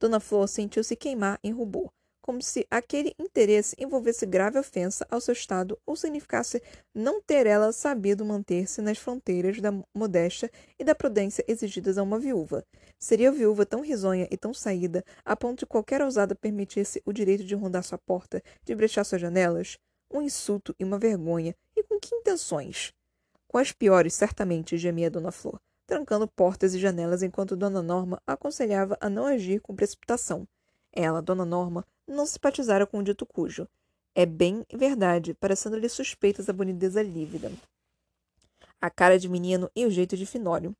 [0.00, 1.92] Dona Flor sentiu-se queimar em rubor,
[2.30, 6.62] como se aquele interesse envolvesse grave ofensa ao seu estado ou significasse
[6.94, 12.20] não ter ela sabido manter-se nas fronteiras da modéstia e da prudência exigidas a uma
[12.20, 12.64] viúva.
[13.00, 17.42] Seria viúva tão risonha e tão saída, a ponto de qualquer ousada permitisse o direito
[17.42, 19.76] de rondar sua porta, de brechar suas janelas?
[20.08, 21.52] Um insulto e uma vergonha.
[21.76, 22.92] E com que intenções?
[23.48, 28.96] Com as piores, certamente, gemia Dona Flor, trancando portas e janelas enquanto Dona Norma aconselhava
[29.00, 30.46] a não agir com precipitação.
[30.92, 33.68] Ela, Dona Norma, não simpatizara com o dito cujo.
[34.14, 37.52] É bem verdade, parecendo-lhe suspeitas a boniteza lívida.
[38.80, 40.74] A cara de menino e o jeito de finório.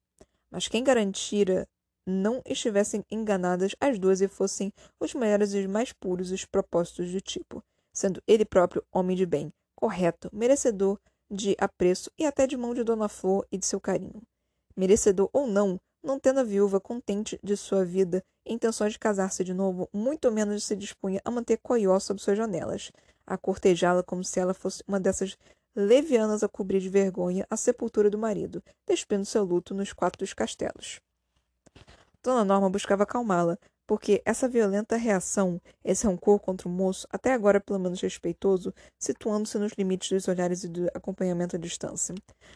[0.51, 1.69] Mas quem garantira
[2.05, 7.13] não estivessem enganadas as duas e fossem os melhores e os mais puros os propósitos
[7.13, 10.99] do tipo, sendo ele próprio homem de bem, correto, merecedor
[11.31, 14.23] de apreço e até de mão de Dona Flor e de seu carinho.
[14.77, 19.55] Merecedor ou não, não tendo a viúva contente de sua vida intenções de casar-se de
[19.55, 22.91] novo, muito menos se dispunha a manter Coió sob suas janelas,
[23.27, 25.37] a cortejá-la como se ela fosse uma dessas
[25.75, 30.35] levianas a cobrir de vergonha a sepultura do marido, despindo seu luto nos quatro dos
[30.35, 31.01] castelos.
[32.23, 33.59] Dona Norma buscava acalmá-la,
[33.91, 39.59] porque essa violenta reação, esse rancor contra o moço, até agora pelo menos respeitoso, situando-se
[39.59, 42.15] nos limites dos olhares e do acompanhamento à distância.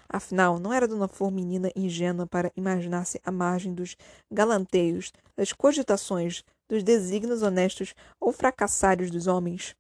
[0.09, 3.97] Afinal, não era Dona Flor menina ingênua para imaginar-se à margem dos
[4.31, 9.75] galanteios, das cogitações, dos desígnios honestos ou fracassários dos homens.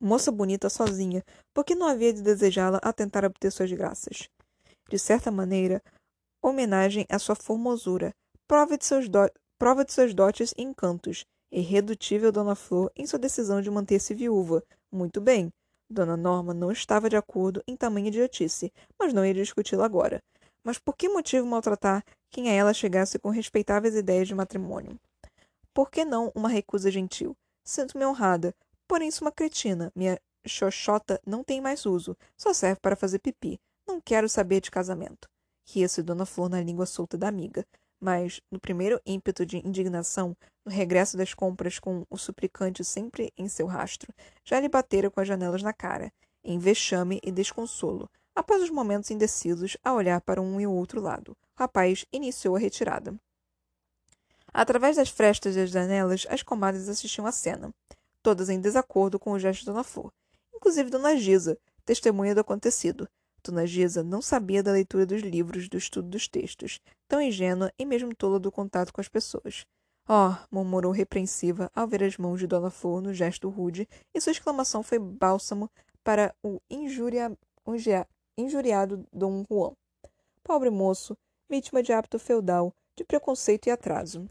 [0.00, 4.30] Moça bonita sozinha, por que não havia de desejá-la a tentar obter suas graças?
[4.88, 5.82] De certa maneira,
[6.42, 8.14] homenagem à sua formosura,
[8.48, 9.18] prova de seus do
[9.58, 11.24] prova de seus dotes e encantos.
[11.50, 14.62] Irredutível Dona Flor em sua decisão de manter-se viúva.
[14.92, 15.52] Muito bem.
[15.88, 20.22] Dona Norma não estava de acordo em tamanha idiotice, mas não ia discuti-la agora.
[20.64, 24.98] Mas por que motivo maltratar quem a ela chegasse com respeitáveis ideias de matrimônio?
[25.72, 27.36] Por que não uma recusa gentil?
[27.64, 28.52] Sinto-me honrada,
[28.88, 29.92] porém sou uma cretina.
[29.94, 33.60] Minha xoxota não tem mais uso, só serve para fazer pipi.
[33.86, 35.28] Não quero saber de casamento.
[35.68, 37.64] Ria-se Dona Flor na língua solta da amiga
[38.00, 43.48] mas, no primeiro ímpeto de indignação, no regresso das compras com o suplicante sempre em
[43.48, 44.12] seu rastro,
[44.44, 46.12] já lhe batera com as janelas na cara,
[46.44, 51.00] em vexame e desconsolo, após os momentos indecisos a olhar para um e o outro
[51.00, 51.32] lado.
[51.32, 53.18] O rapaz iniciou a retirada.
[54.52, 57.74] Através das frestas das janelas, as comadres assistiam à cena,
[58.22, 60.12] todas em desacordo com o gesto de Dona Flor,
[60.54, 63.08] inclusive Dona Gisa, testemunha do acontecido,
[63.46, 67.86] Dona Gisa não sabia da leitura dos livros, do estudo dos textos, tão ingênua e
[67.86, 69.64] mesmo tola do contato com as pessoas.
[70.08, 70.34] Oh!
[70.50, 74.82] murmurou repreensiva ao ver as mãos de Dona Flor no gesto rude, e sua exclamação
[74.82, 75.70] foi bálsamo
[76.02, 77.36] para o injuria...
[78.36, 79.72] injuriado Dom Juan.
[80.42, 81.16] Pobre moço,
[81.48, 84.28] vítima de hábito feudal, de preconceito e atraso.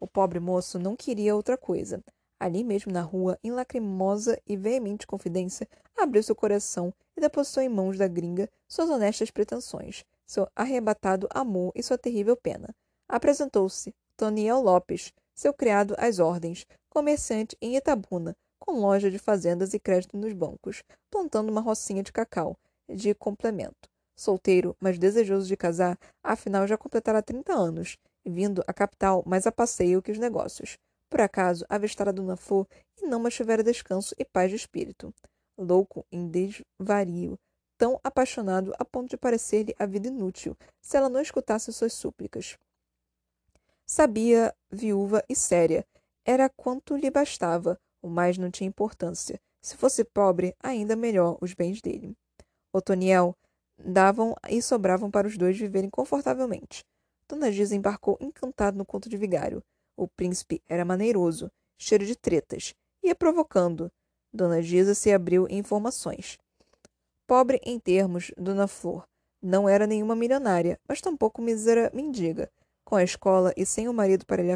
[0.00, 2.02] O pobre moço não queria outra coisa.
[2.38, 7.68] Ali mesmo na rua, em lacrimosa e veemente confidência, abriu seu coração e depositou em
[7.68, 12.74] mãos da gringa suas honestas pretensões, seu arrebatado amor e sua terrível pena.
[13.08, 19.80] Apresentou-se Toniel Lopes, seu criado às ordens, comerciante em Itabuna, com loja de fazendas e
[19.80, 22.56] crédito nos bancos, plantando uma rocinha de cacau,
[22.88, 23.88] de complemento.
[24.16, 29.52] Solteiro, mas desejoso de casar, afinal já completara trinta anos, vindo à capital mais a
[29.52, 30.78] passeio que os negócios.
[31.10, 32.66] Por acaso, avistara Dona Flor
[33.00, 35.12] e não mais tivera descanso e paz de espírito
[35.56, 37.38] louco em desvario,
[37.76, 42.58] tão apaixonado a ponto de parecer-lhe a vida inútil, se ela não escutasse suas súplicas.
[43.86, 45.86] Sabia, viúva e séria,
[46.24, 49.40] era quanto lhe bastava, o mais não tinha importância.
[49.60, 52.16] Se fosse pobre, ainda melhor os bens dele.
[52.72, 53.34] Otoniel
[53.78, 56.84] davam e sobravam para os dois viverem confortavelmente.
[57.28, 59.62] Dona Giza embarcou encantado no conto de vigário.
[59.96, 63.90] O príncipe era maneiroso, cheiro de tretas, ia provocando,
[64.34, 66.36] Dona Gisa se abriu em informações.
[67.24, 69.06] Pobre em termos, Dona Flor.
[69.40, 72.50] Não era nenhuma milionária, mas tampouco mísera mendiga.
[72.84, 74.50] Com a escola e sem o marido para lhe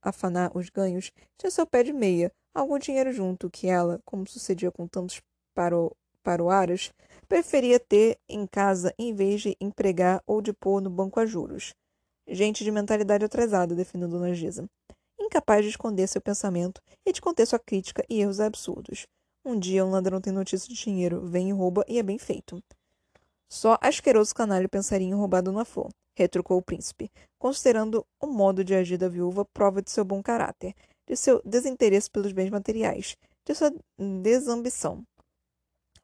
[0.00, 4.70] afanar os ganhos, tinha seu pé de meia, algum dinheiro junto que ela, como sucedia
[4.70, 5.20] com tantos
[5.52, 5.90] paro,
[6.22, 6.92] paroaras,
[7.28, 11.74] preferia ter em casa em vez de empregar ou de pôr no banco a juros.
[12.28, 14.68] Gente de mentalidade atrasada, definiu Dona Gisa.
[15.18, 19.06] Incapaz de esconder seu pensamento e de conter sua crítica e erros absurdos.
[19.48, 22.60] Um dia um ladrão tem notícia de dinheiro, vem e rouba e é bem feito.
[23.48, 28.74] Só asqueroso canalha pensaria em roubar Dona Flor, retrucou o príncipe, considerando o modo de
[28.74, 30.74] agir da viúva prova de seu bom caráter,
[31.06, 35.04] de seu desinteresse pelos bens materiais, de sua desambição.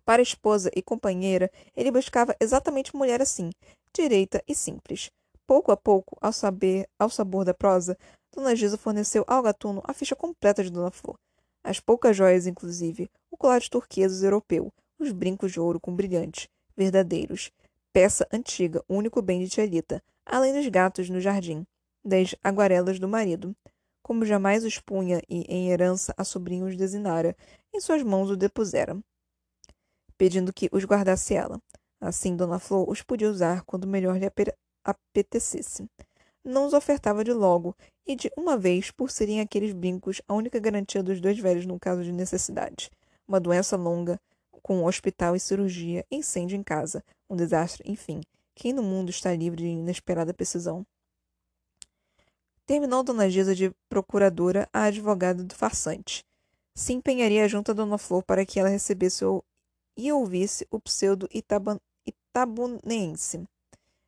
[0.05, 3.51] Para esposa e companheira, ele buscava exatamente mulher assim,
[3.93, 5.11] direita e simples.
[5.49, 7.99] Pouco a pouco, ao saber, ao sabor da prosa,
[8.33, 11.17] Dona Gisa forneceu ao gatuno a ficha completa de Dona Flor.
[11.65, 16.49] As poucas joias, inclusive, o colar de turquesas europeu, os brincos de ouro com brilhantes,
[16.77, 17.51] verdadeiros,
[17.93, 21.67] peça antiga, único bem de Tialita, além dos gatos no jardim,
[22.05, 23.55] das aguarelas do marido,
[24.03, 27.37] como jamais os punha e, em herança, a sobrinhos desinara,
[27.73, 29.01] em suas mãos o depusera
[30.23, 31.61] pedindo que os guardasse ela.
[32.01, 34.31] Assim, Dona Flor os podia usar quando melhor lhe
[34.85, 35.85] apetecesse.
[36.45, 37.77] Não os ofertava de logo,
[38.07, 41.79] e de uma vez, por serem aqueles brincos a única garantia dos dois velhos no
[41.79, 42.91] caso de necessidade.
[43.27, 44.19] Uma doença longa,
[44.63, 48.21] com um hospital e cirurgia, incêndio em casa, um desastre, enfim.
[48.55, 50.87] Quem no mundo está livre de inesperada precisão?
[52.67, 56.25] Terminou Dona Gisa de procuradora a advogada do farsante.
[56.75, 59.43] Se empenharia junto a Dona Flor para que ela recebesse o
[59.97, 63.47] e ouvisse o pseudo-itabunense.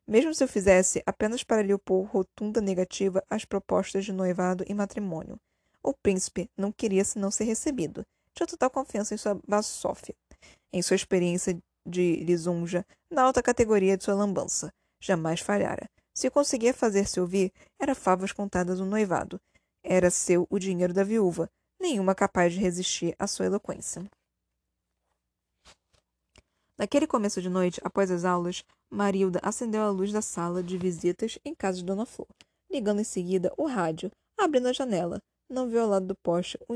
[0.07, 4.75] Mesmo se eu fizesse apenas para lhe opor rotunda negativa às propostas de noivado e
[4.75, 5.41] matrimônio.
[5.83, 8.05] O príncipe não queria senão ser recebido.
[8.35, 10.15] Tinha total confiança em sua basófia,
[10.73, 14.73] em sua experiência de lisonja, na alta categoria de sua lambança.
[15.01, 15.89] Jamais falhara.
[16.13, 19.41] Se conseguia fazer-se ouvir, era favas contadas no noivado.
[19.83, 24.03] Era seu o dinheiro da viúva, nenhuma capaz de resistir à sua eloquência.
[26.77, 31.39] Naquele começo de noite, após as aulas, Marilda acendeu a luz da sala de visitas
[31.45, 32.29] em casa de Dona Flor,
[32.71, 35.21] ligando em seguida o rádio, abrindo a janela.
[35.49, 36.75] Não viu ao lado do poste o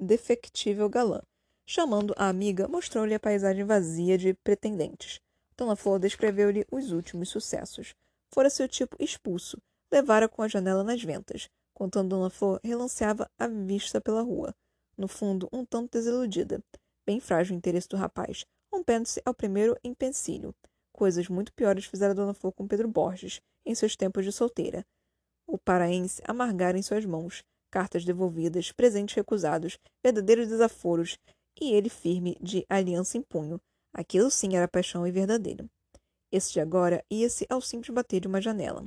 [0.00, 1.22] indefectível galã.
[1.64, 5.20] Chamando a amiga, mostrou-lhe a paisagem vazia de pretendentes.
[5.56, 7.94] Dona Flor descreveu-lhe os últimos sucessos.
[8.32, 9.58] Fora seu tipo expulso,
[9.92, 14.52] levara com a janela nas ventas, contando Dona Flor relanceava a vista pela rua.
[14.98, 16.60] No fundo, um tanto desiludida.
[17.06, 18.44] Bem frágil o interesse do rapaz,
[18.76, 20.54] rompendo-se ao primeiro empecilho.
[20.92, 24.84] Coisas muito piores fizera Dona Flor com Pedro Borges, em seus tempos de solteira.
[25.46, 31.18] O paraense amargara em suas mãos, cartas devolvidas, presentes recusados, verdadeiros desaforos,
[31.58, 33.60] e ele firme de aliança em punho.
[33.94, 35.68] Aquilo sim era paixão e verdadeiro.
[36.30, 38.84] Esse de agora ia-se ao simples bater de uma janela.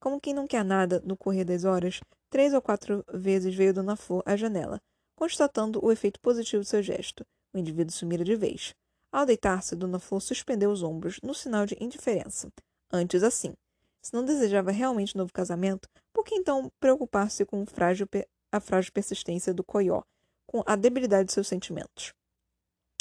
[0.00, 3.96] Como quem não quer nada no correr das horas, três ou quatro vezes veio Dona
[3.96, 4.80] Flor à janela,
[5.16, 7.26] constatando o efeito positivo do seu gesto.
[7.52, 8.74] O indivíduo sumira de vez.
[9.10, 12.52] Ao deitar-se, Dona Flor suspendeu os ombros, no sinal de indiferença.
[12.92, 13.54] Antes assim.
[14.02, 18.06] Se não desejava realmente novo casamento, por que então preocupar-se com frágil
[18.52, 20.02] a frágil persistência do coió,
[20.46, 22.12] com a debilidade de seus sentimentos?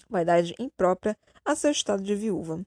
[0.09, 2.65] Vaidade imprópria a seu estado de viúva.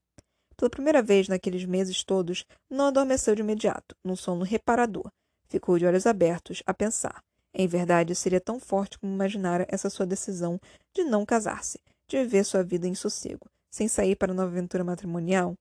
[0.57, 5.11] Pela primeira vez naqueles meses todos, não adormeceu de imediato, num sono reparador.
[5.49, 7.23] Ficou de olhos abertos, a pensar.
[7.53, 10.61] Em verdade, seria tão forte como imaginara essa sua decisão
[10.95, 15.55] de não casar-se, de viver sua vida em sossego, sem sair para uma aventura matrimonial?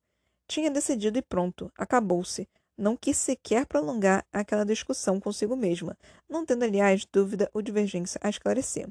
[0.47, 2.47] Tinha decidido e pronto, acabou-se.
[2.75, 5.97] Não quis sequer prolongar aquela discussão consigo mesma,
[6.29, 8.87] não tendo, aliás, dúvida ou divergência a esclarecer.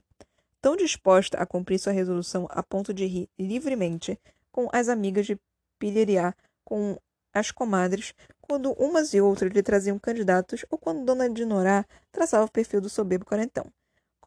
[0.61, 4.19] Tão disposta a cumprir sua resolução a ponto de rir livremente
[4.53, 5.39] com as amigas de
[5.79, 6.99] pilheriar com
[7.33, 12.51] as comadres, quando umas e outras lhe traziam candidatos ou quando Dona Dinorá traçava o
[12.51, 13.65] perfil do soberbo quarentão.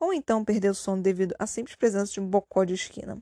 [0.01, 3.19] Ou então perdeu o sono devido à simples presença de um bocó de esquina.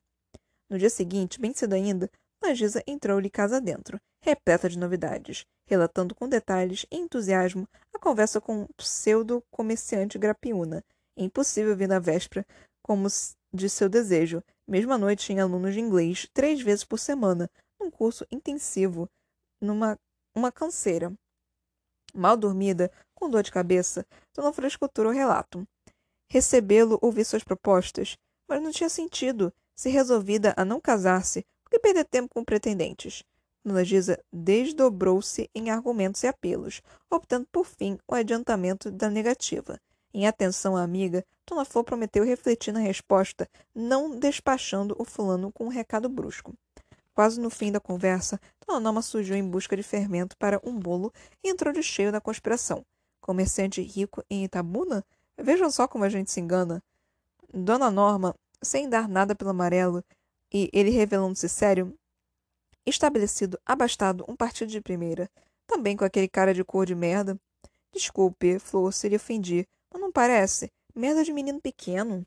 [0.70, 2.10] No dia seguinte, bem cedo ainda,
[2.42, 8.62] Nagisa entrou-lhe casa dentro, repleta de novidades, relatando com detalhes e entusiasmo a conversa com
[8.62, 10.82] um pseudo-comerciante grapiúna,
[11.18, 12.46] impossível vir na véspera,
[12.82, 13.08] como
[13.54, 14.42] de seu desejo.
[14.66, 19.10] Mesmo à noite tinha alunos de inglês três vezes por semana, num curso intensivo,
[19.62, 20.00] numa
[20.34, 21.12] uma canseira.
[22.14, 25.68] Mal dormida, com dor de cabeça, Dona Flor escutou o relato
[26.30, 29.52] recebê-lo ouvir suas propostas, mas não tinha sentido.
[29.76, 33.24] Se resolvida a não casar-se, por que perder tempo com pretendentes?
[33.64, 39.80] Dona Gisa desdobrou-se em argumentos e apelos, optando por fim o adiantamento da negativa.
[40.14, 45.66] Em atenção à amiga, Dona Flor prometeu refletir na resposta, não despachando o fulano com
[45.66, 46.54] um recado brusco.
[47.14, 51.14] Quase no fim da conversa, Dona Norma surgiu em busca de fermento para um bolo
[51.44, 52.86] e entrou de cheio na conspiração.
[53.20, 55.06] Comerciante rico em Itabuna
[55.42, 56.84] Vejam só como a gente se engana.
[57.54, 60.04] Dona Norma, sem dar nada pelo amarelo,
[60.54, 61.96] e ele revelando-se sério,
[62.86, 65.30] estabelecido, abastado, um partido de primeira,
[65.68, 67.40] também com aquele cara de cor de merda.
[67.94, 70.70] Desculpe, Flor, se lhe ofendi, mas não parece.
[70.96, 72.26] Merda de menino pequeno.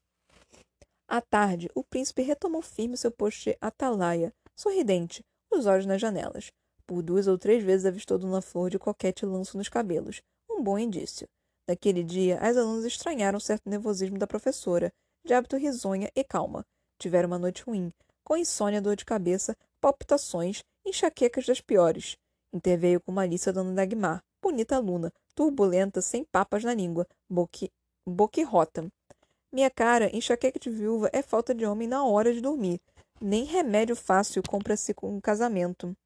[1.06, 6.50] À tarde, o príncipe retomou firme seu posto de atalaia, sorridente, os olhos nas janelas.
[6.86, 10.22] Por duas ou três vezes avistou Dona Flor de coquete lanço nos cabelos.
[10.50, 11.28] Um bom indício.
[11.66, 14.92] Naquele dia, as alunas estranharam certo nervosismo da professora,
[15.24, 16.66] de hábito risonha e calma.
[16.98, 17.92] Tiveram uma noite ruim.
[18.24, 22.16] com insônia, dor de cabeça, palpitações, enxaquecas das piores.
[22.52, 27.70] Interveio com malícia Dona Dagmar, bonita aluna, turbulenta, sem papas na língua, boqui...
[28.06, 28.88] boquirrota.
[29.52, 32.80] Minha cara, enxaqueca de viúva é falta de homem na hora de dormir.
[33.20, 35.96] Nem remédio fácil compra-se com um casamento.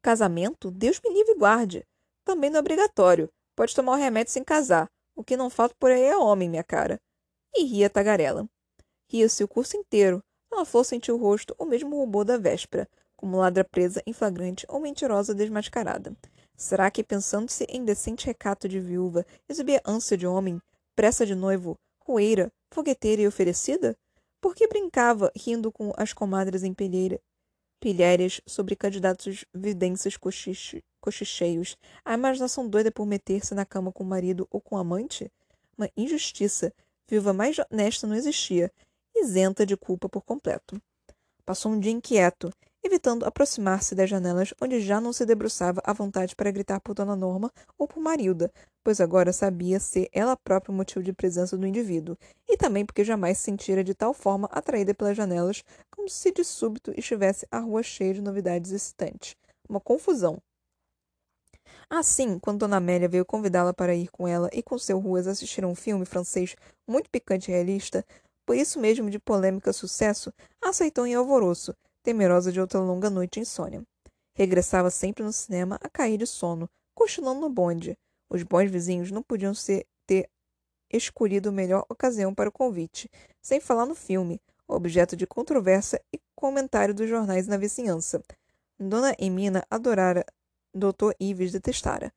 [0.00, 0.70] Casamento?
[0.70, 1.86] Deus me livre e guarde.
[2.24, 3.30] Também não é obrigatório.
[3.56, 4.88] Pode tomar o remédio sem casar.
[5.14, 7.00] O que não falta por aí é homem, minha cara.
[7.54, 8.48] E ria tagarela.
[9.08, 10.22] Ria-se o curso inteiro.
[10.50, 14.66] Ela Flor sentiu o rosto o mesmo rubor da véspera, como ladra presa em flagrante
[14.68, 16.16] ou mentirosa desmascarada.
[16.56, 20.60] Será que, pensando-se em decente recato de viúva, exibia ânsia de homem,
[20.94, 23.96] pressa de noivo, roeira, fogueteira e oferecida?
[24.40, 27.20] Por que brincava, rindo com as comadres em pilheira,
[27.82, 34.06] pilhérias sobre candidatos vidências cochiche, cochicheios, a imaginação doida por meter-se na cama com o
[34.06, 35.28] marido ou com o amante?
[35.76, 36.72] Uma injustiça.
[37.08, 38.70] Viúva mais honesta não existia,
[39.16, 40.80] isenta de culpa por completo.
[41.44, 42.52] Passou um dia inquieto,
[42.92, 47.16] evitando aproximar-se das janelas onde já não se debruçava à vontade para gritar por Dona
[47.16, 48.52] Norma ou por Marilda,
[48.84, 53.02] pois agora sabia ser ela própria o motivo de presença do indivíduo, e também porque
[53.02, 57.60] jamais se sentira de tal forma atraída pelas janelas como se de súbito estivesse a
[57.60, 59.36] rua cheia de novidades excitantes.
[59.66, 60.38] Uma confusão.
[61.88, 65.64] Assim, quando Dona Amélia veio convidá-la para ir com ela e com seu Ruas assistir
[65.64, 66.54] a um filme francês
[66.86, 68.04] muito picante e realista,
[68.44, 70.30] por isso mesmo de polêmica sucesso,
[70.62, 73.82] aceitou em alvoroço, temerosa de outra longa noite insônia.
[74.34, 77.96] Regressava sempre no cinema a cair de sono, cochilando no bonde.
[78.30, 80.28] Os bons vizinhos não podiam ser, ter
[80.90, 83.08] escolhido melhor ocasião para o convite,
[83.40, 88.22] sem falar no filme, objeto de controvérsia e comentário dos jornais na vizinhança.
[88.78, 90.24] Dona Emina adorara,
[90.74, 91.12] Dr.
[91.20, 92.12] Ives detestara.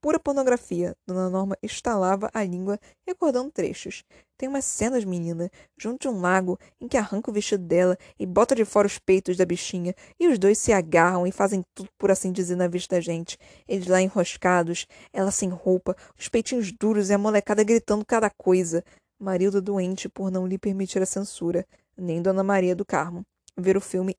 [0.00, 0.94] Pura pornografia.
[1.06, 4.04] Dona Norma estalava a língua, recordando trechos.
[4.36, 8.24] Tem umas cenas, menina, junto de um lago, em que arranca o vestido dela e
[8.24, 11.88] bota de fora os peitos da bichinha, e os dois se agarram e fazem tudo,
[11.98, 13.36] por assim dizer, na vista da gente.
[13.66, 18.84] Eles lá enroscados, ela sem roupa, os peitinhos duros e a molecada gritando cada coisa.
[19.20, 23.26] Marilda doente por não lhe permitir a censura, nem Dona Maria do Carmo.
[23.56, 24.14] Ver o filme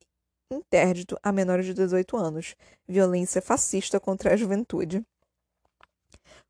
[0.52, 2.54] interdito a menores de 18 anos.
[2.86, 5.02] Violência fascista contra a juventude.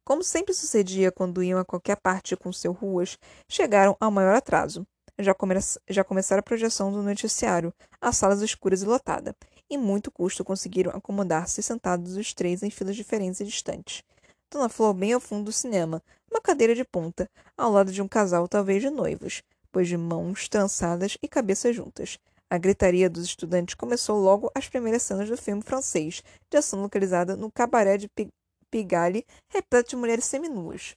[0.04, 4.86] Como sempre sucedia quando iam a qualquer parte com seu ruas, chegaram ao maior atraso.
[5.18, 5.54] Já, come
[5.88, 9.36] já começara a projeção do noticiário, as salas escuras e lotada,
[9.68, 14.02] e muito custo conseguiram acomodar-se sentados os três em filas diferentes e distantes.
[14.50, 18.08] Dona Flor bem ao fundo do cinema, uma cadeira de ponta, ao lado de um
[18.08, 22.18] casal talvez de noivos, pois de mãos trançadas e cabeças juntas.
[22.48, 27.36] A gritaria dos estudantes começou logo as primeiras cenas do filme francês, de ação localizada
[27.36, 28.08] no cabaré de
[28.70, 30.94] Pigalle, repleto de mulheres seminuas.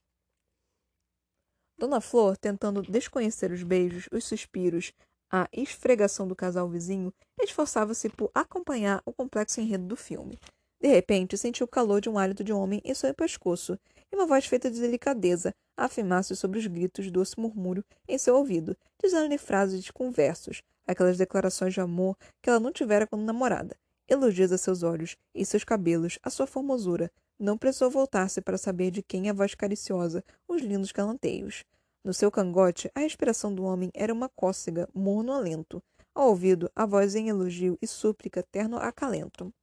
[1.78, 4.94] Dona Flor, tentando desconhecer os beijos, os suspiros,
[5.32, 7.12] a esfregação do casal vizinho,
[7.42, 10.38] esforçava-se por acompanhar o complexo enredo do filme.
[10.80, 13.80] De repente, sentiu o calor de um hálito de homem em seu pescoço
[14.12, 18.78] e uma voz feita de delicadeza afirmar-se sobre os gritos doce murmúrio em seu ouvido,
[19.02, 23.76] dizendo-lhe frases com versos, aquelas declarações de amor que ela não tivera quando namorada,
[24.08, 28.92] elogios a seus olhos e seus cabelos, a sua formosura, não precisou voltar-se para saber
[28.92, 31.64] de quem a voz cariciosa, os lindos galanteios.
[32.04, 35.82] No seu cangote, a respiração do homem era uma cócega, morno alento.
[36.14, 39.54] Ao ouvido, a voz em elogio e súplica terno acalento.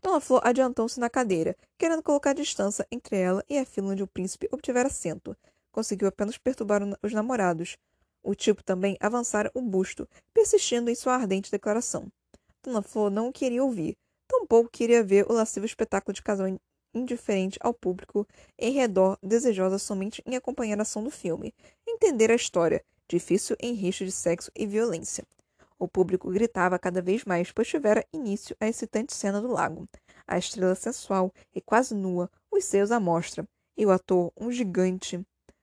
[0.00, 4.06] Dona Flor adiantou-se na cadeira, querendo colocar distância entre ela e a fila onde o
[4.06, 5.36] príncipe obtivera assento.
[5.70, 7.76] Conseguiu apenas perturbar os namorados.
[8.22, 12.06] O tipo também avançara o busto, persistindo em sua ardente declaração.
[12.62, 13.96] Dona Flor não o queria ouvir.
[14.28, 16.46] Tampouco queria ver o lascivo espetáculo de casal
[16.94, 18.26] indiferente ao público
[18.58, 21.54] em redor, desejosa somente em acompanhar a ação do filme,
[21.86, 25.24] entender a história, difícil em rixa de sexo e violência.
[25.78, 29.88] O público gritava cada vez mais, pois tivera início a excitante cena do lago.
[30.26, 33.46] A estrela sensual e quase nua, os seios à mostra,
[33.76, 35.20] e o ator, um gigante,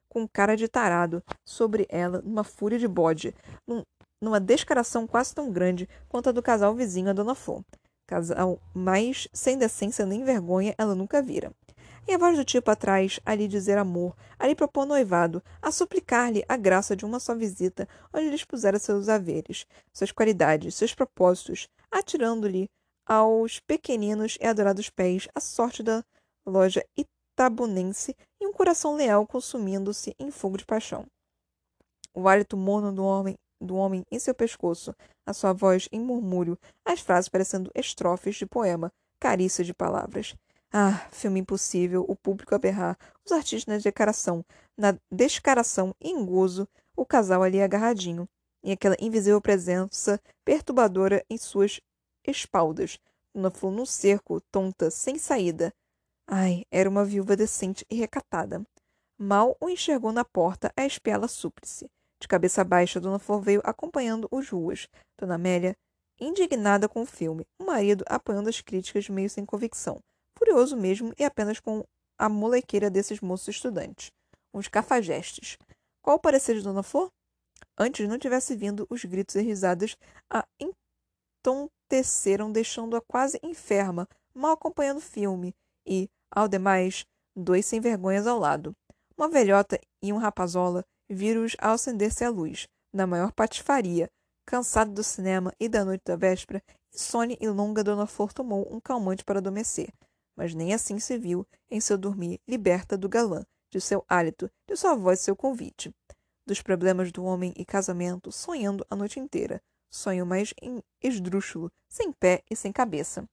[0.09, 3.33] com cara de tarado, sobre ela, numa fúria de bode,
[3.65, 3.83] num,
[4.21, 7.63] numa descaração quase tão grande quanto a do casal vizinho a Dona Flor.
[8.09, 11.53] Casal mais sem decência nem vergonha ela nunca vira.
[12.07, 15.71] E a voz do tipo atrás, a lhe dizer amor, a lhe propor noivado, a
[15.71, 20.95] suplicar-lhe a graça de uma só visita, onde lhe expusera seus haveres, suas qualidades, seus
[20.95, 22.67] propósitos, atirando-lhe
[23.05, 26.03] aos pequeninos e adorados pés a sorte da
[26.43, 31.05] loja itabunense e um coração leal consumindo-se em fogo de paixão.
[32.11, 34.95] O hálito morno do homem do homem em seu pescoço,
[35.25, 40.35] a sua voz em murmúrio, as frases parecendo estrofes de poema, carícias de palavras.
[40.71, 44.45] Ah, filme impossível, o público a berrar, os artistas na declaração,
[44.77, 48.27] na descaração e em gozo, o casal ali agarradinho.
[48.61, 51.79] em aquela invisível presença perturbadora em suas
[52.27, 52.99] espaldas.
[53.33, 55.73] Dona Flor num cerco, tonta, sem saída.
[56.27, 58.63] Ai, era uma viúva decente e recatada.
[59.17, 61.89] Mal o enxergou na porta a espiá-la súplice.
[62.21, 64.87] De cabeça baixa, Dona Flor veio acompanhando os ruas.
[65.17, 65.75] Dona Amélia,
[66.19, 67.45] indignada com o filme.
[67.57, 70.01] O marido apoiando as críticas meio sem convicção.
[70.37, 71.83] Furioso mesmo e apenas com
[72.17, 74.11] a molequeira desses moços estudantes.
[74.53, 75.57] Uns cafajestes.
[76.01, 77.09] Qual o parecer de Dona Flor?
[77.77, 79.95] Antes não tivesse vindo os gritos e risadas
[80.29, 80.45] a
[81.39, 85.55] entonteceram, deixando-a quase enferma, mal acompanhando o filme,
[85.85, 87.05] e, ao demais,
[87.35, 88.75] dois sem vergonhas ao lado.
[89.17, 94.09] Uma velhota e um rapazola viram-os ao acender-se a luz, na maior patifaria.
[94.45, 98.79] Cansado do cinema e da noite da véspera, insônia e longa Dona Flor tomou um
[98.79, 99.93] calmante para adormecer.
[100.35, 104.75] Mas nem assim se viu, em seu dormir, liberta do galã, de seu hálito, de
[104.75, 105.93] sua voz e seu convite.
[106.45, 109.61] Dos problemas do homem e casamento, sonhando a noite inteira.
[109.91, 113.27] Sonho mais em esdrúxulo, sem pé e sem cabeça.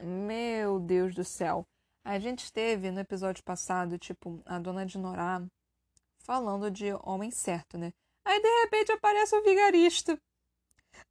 [0.00, 1.66] Meu Deus do céu.
[2.04, 5.42] A gente teve no episódio passado, tipo, a dona de Norá
[6.18, 7.94] falando de homem certo, né?
[8.26, 10.18] Aí de repente aparece o vigarista.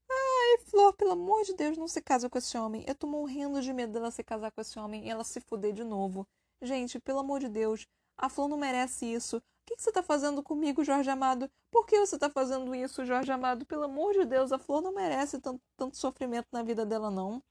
[0.09, 2.83] Ai, Flor, pelo amor de Deus, não se casa com esse homem.
[2.87, 5.73] Eu tô morrendo de medo dela se casar com esse homem e ela se fuder
[5.73, 6.27] de novo.
[6.61, 9.37] Gente, pelo amor de Deus, a Flor não merece isso.
[9.37, 11.49] O que, que você tá fazendo comigo, Jorge Amado?
[11.71, 13.65] Por que você tá fazendo isso, Jorge Amado?
[13.65, 17.41] Pelo amor de Deus, a Flor não merece tanto, tanto sofrimento na vida dela, não.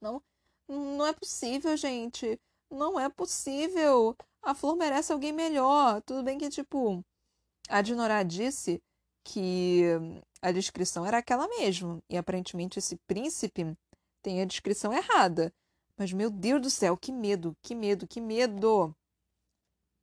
[0.00, 0.22] Não,
[0.68, 2.38] não é possível, gente.
[2.70, 4.16] Não é possível.
[4.42, 6.02] A Flor merece alguém melhor.
[6.02, 7.04] Tudo bem que, tipo,
[7.68, 8.82] a Dinorá disse
[9.24, 9.84] que
[10.42, 12.02] a descrição era aquela mesmo.
[12.08, 13.76] E aparentemente esse príncipe
[14.22, 15.52] tem a descrição errada.
[15.96, 18.94] Mas, meu Deus do céu, que medo, que medo, que medo.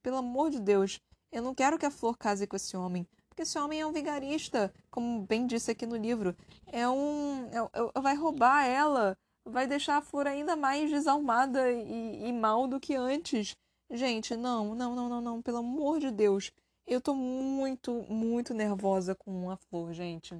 [0.01, 0.99] Pelo amor de Deus,
[1.31, 3.07] eu não quero que a Flor case com esse homem.
[3.29, 6.35] Porque esse homem é um vigarista, como bem disse aqui no livro.
[6.65, 7.45] É um.
[7.47, 7.57] É,
[7.95, 12.79] é, vai roubar ela vai deixar a flor ainda mais desalmada e, e mal do
[12.79, 13.55] que antes.
[13.89, 16.51] Gente, não, não, não, não, não, pelo amor de Deus.
[16.87, 20.39] Eu tô muito, muito nervosa com a flor, gente.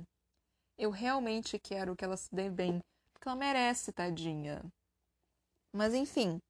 [0.78, 2.82] Eu realmente quero que ela se dê bem,
[3.14, 4.64] porque ela merece, tadinha.
[5.74, 6.42] Mas enfim.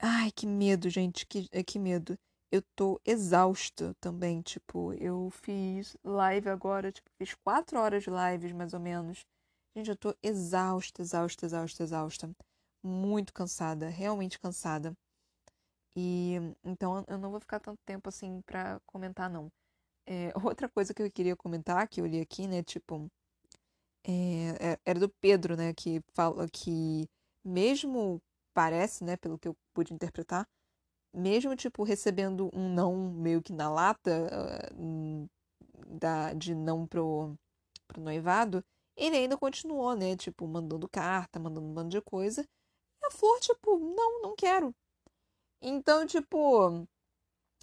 [0.00, 2.18] Ai, que medo, gente, que, que medo.
[2.50, 8.52] Eu tô exausta também, tipo, eu fiz live agora, tipo, fiz quatro horas de lives,
[8.52, 9.26] mais ou menos.
[9.76, 12.36] Gente, eu tô exausta, exausta, exausta, exausta.
[12.82, 14.96] Muito cansada, realmente cansada.
[15.96, 19.50] E então eu não vou ficar tanto tempo assim pra comentar, não.
[20.06, 23.10] É, outra coisa que eu queria comentar, que eu li aqui, né, tipo,
[24.06, 27.08] é, é, era do Pedro, né, que fala que
[27.44, 28.22] mesmo
[28.54, 30.46] parece, né, pelo que eu pude interpretar,
[31.14, 34.10] mesmo tipo recebendo um não meio que na lata
[34.74, 35.28] uh,
[35.86, 37.36] da, de não pro,
[37.88, 38.64] pro noivado,
[38.96, 40.16] ele ainda continuou, né?
[40.16, 42.42] Tipo, mandando carta, mandando um bando de coisa.
[43.02, 44.74] E a Flor, tipo, não, não quero.
[45.60, 46.86] Então, tipo,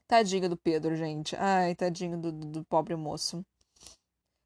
[0.07, 1.35] tadinha do Pedro, gente.
[1.35, 3.45] Ai, tadinho do, do, do pobre moço.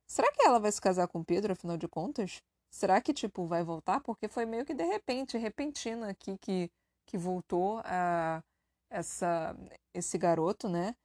[0.07, 2.41] Será que ela vai se casar com o Pedro, afinal de contas?
[2.69, 4.01] Será que, tipo, vai voltar?
[4.01, 6.69] Porque foi meio que de repente, repentina aqui que,
[7.05, 8.43] que voltou a
[8.89, 9.55] essa,
[9.93, 10.95] esse garoto, né?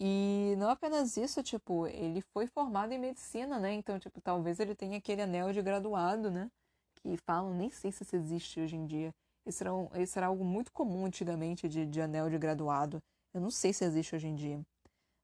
[0.00, 3.72] E não apenas isso, tipo, ele foi formado em medicina, né?
[3.72, 6.50] Então, tipo, talvez ele tenha aquele anel de graduado, né?
[6.94, 9.12] Que falam, nem sei se isso existe hoje em dia.
[9.46, 13.02] Isso era, um, isso era algo muito comum antigamente de, de anel de graduado.
[13.34, 14.60] Eu não sei se existe hoje em dia.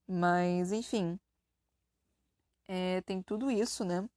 [0.09, 1.19] Mas, enfim.
[2.69, 4.09] É, tem tudo isso, né?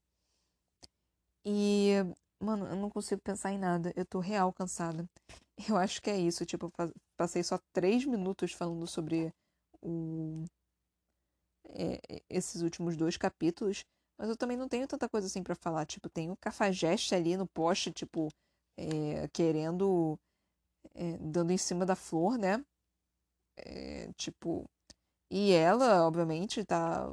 [1.45, 1.93] E,
[2.41, 3.93] mano, eu não consigo pensar em nada.
[3.95, 5.07] Eu tô real cansada.
[5.69, 6.45] Eu acho que é isso.
[6.45, 9.33] Tipo, eu passei só três minutos falando sobre
[9.81, 10.45] o,
[11.69, 11.99] é,
[12.29, 13.83] esses últimos dois capítulos,
[14.17, 15.85] mas eu também não tenho tanta coisa assim para falar.
[15.85, 18.29] Tipo, tem o Cafajeste ali no poste, tipo,
[18.77, 20.17] é, querendo.
[20.95, 22.63] É, dando em cima da flor, né?
[23.57, 24.65] É, tipo.
[25.31, 27.07] E ela, obviamente, tá.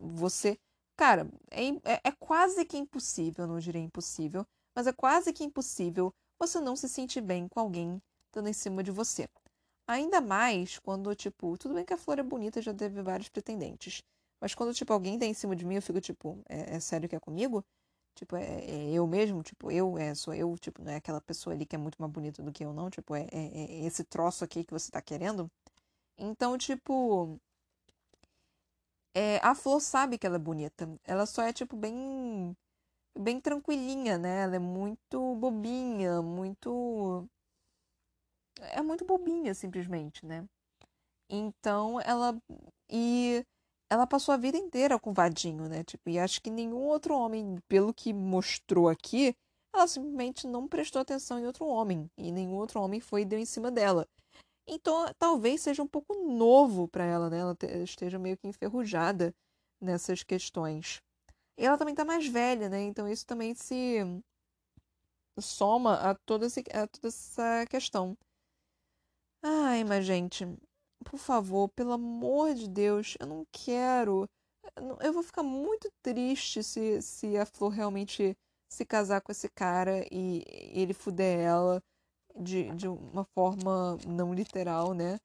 [0.00, 0.58] Você.
[0.96, 6.12] Cara, é, é, é quase que impossível, não direi impossível, mas é quase que impossível
[6.40, 8.00] você não se sentir bem com alguém
[8.32, 9.28] dando em cima de você.
[9.86, 14.02] Ainda mais quando, tipo, tudo bem que a flor é bonita, já teve vários pretendentes.
[14.40, 17.08] Mas quando, tipo, alguém tá em cima de mim, eu fico, tipo, é, é sério
[17.08, 17.64] que é comigo?
[18.14, 19.42] Tipo, é, é, eu mesmo?
[19.42, 22.12] Tipo, eu, é, sou eu, tipo, não é aquela pessoa ali que é muito mais
[22.12, 22.90] bonita do que eu, não?
[22.90, 25.50] Tipo, é, é, é esse troço aqui que você tá querendo?
[26.18, 27.40] Então, tipo.
[29.14, 30.88] É, a flor sabe que ela é bonita.
[31.04, 32.56] Ela só é, tipo, bem.
[33.18, 34.42] bem tranquilinha, né?
[34.44, 37.28] Ela é muito bobinha, muito
[38.60, 40.44] é muito bobinha, simplesmente, né?
[41.30, 42.36] Então ela.
[42.90, 43.44] E
[43.90, 45.84] ela passou a vida inteira com o vadinho, né?
[45.84, 49.34] Tipo, e acho que nenhum outro homem, pelo que mostrou aqui,
[49.74, 52.10] ela simplesmente não prestou atenção em outro homem.
[52.16, 54.06] E nenhum outro homem foi e deu em cima dela.
[54.68, 57.38] Então, talvez seja um pouco novo para ela, né?
[57.38, 59.32] Ela esteja meio que enferrujada
[59.80, 61.00] nessas questões.
[61.58, 62.82] E ela também tá mais velha, né?
[62.82, 63.98] Então isso também se
[65.38, 68.16] soma a toda, esse, a toda essa questão.
[69.48, 70.44] Ai, mas gente,
[71.04, 74.28] por favor, pelo amor de Deus, eu não quero.
[75.00, 78.36] Eu vou ficar muito triste se, se a Flor realmente
[78.68, 80.42] se casar com esse cara e
[80.74, 81.80] ele fuder ela
[82.36, 85.18] de, de uma forma não literal, né?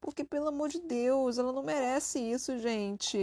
[0.00, 3.18] Porque, pelo amor de Deus, ela não merece isso, gente.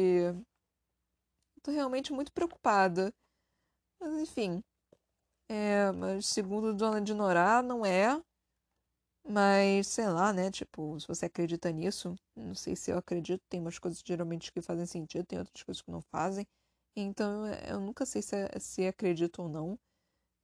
[1.64, 3.12] Tô realmente muito preocupada.
[3.99, 4.64] Mas, enfim.
[5.49, 8.22] É, mas segundo Dona de Norá, não é.
[9.28, 10.51] Mas, sei lá, né?
[10.51, 13.41] Tipo, se você acredita nisso, não sei se eu acredito.
[13.49, 16.45] Tem umas coisas geralmente que fazem sentido, tem outras coisas que não fazem.
[16.95, 19.80] Então, eu nunca sei se, se acredito ou não.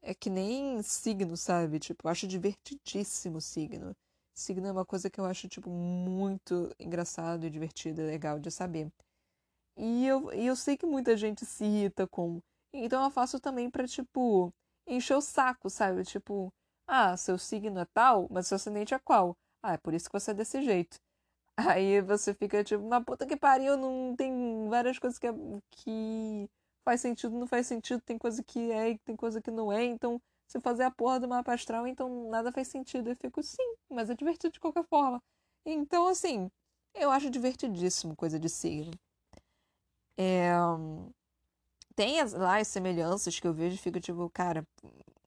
[0.03, 1.79] É que nem signo, sabe?
[1.79, 3.95] Tipo, eu acho divertidíssimo signo.
[4.35, 8.51] Signo é uma coisa que eu acho, tipo, muito engraçado e divertido e legal de
[8.51, 8.91] saber.
[9.77, 12.39] E eu, e eu sei que muita gente se irrita com.
[12.73, 14.51] Então eu faço também pra, tipo,
[14.87, 16.03] encher o saco, sabe?
[16.03, 16.51] Tipo,
[16.89, 19.37] ah, seu signo é tal, mas seu ascendente é qual?
[19.61, 20.99] Ah, é por isso que você é desse jeito.
[21.77, 25.33] Aí você fica tipo, na puta que pariu, não tem várias coisas que, é,
[25.71, 26.49] que
[26.83, 29.85] faz sentido, não faz sentido, tem coisa que é e tem coisa que não é,
[29.85, 33.09] então se fazer a porra do mapa astral, então nada faz sentido.
[33.11, 35.21] Eu fico, sim, mas é divertido de qualquer forma.
[35.65, 36.49] Então, assim,
[36.95, 38.93] eu acho divertidíssimo coisa de signo.
[40.17, 40.51] É...
[41.95, 44.65] Tem as, lá as semelhanças que eu vejo e fico tipo, cara,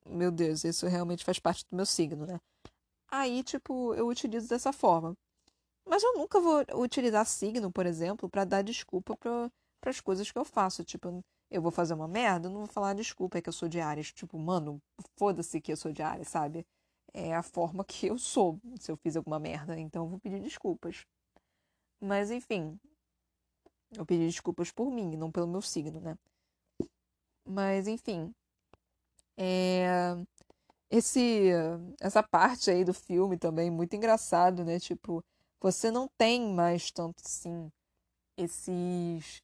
[0.06, 2.40] meu Deus, isso realmente faz parte do meu signo, né?
[3.10, 5.16] Aí, tipo, eu utilizo dessa forma.
[5.86, 9.50] Mas eu nunca vou utilizar signo, por exemplo, para dar desculpa para
[9.90, 10.84] as coisas que eu faço.
[10.84, 13.80] Tipo, eu vou fazer uma merda, não vou falar desculpa, é que eu sou de
[13.80, 14.12] Ares.
[14.12, 14.80] Tipo, mano,
[15.18, 16.66] foda-se que eu sou de Ares, sabe?
[17.12, 20.40] É a forma que eu sou se eu fiz alguma merda, então eu vou pedir
[20.40, 21.04] desculpas.
[22.00, 22.78] Mas enfim,
[23.96, 26.16] eu pedi desculpas por mim, não pelo meu signo, né?
[27.46, 28.34] Mas enfim,
[29.36, 30.16] é...
[30.90, 31.50] esse
[32.00, 34.78] essa parte aí do filme também muito engraçado, né?
[34.78, 35.24] Tipo,
[35.60, 37.70] você não tem mais tanto assim
[38.36, 39.42] esses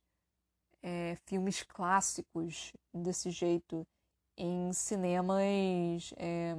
[0.83, 3.87] é, filmes clássicos desse jeito
[4.37, 6.55] em cinemas é,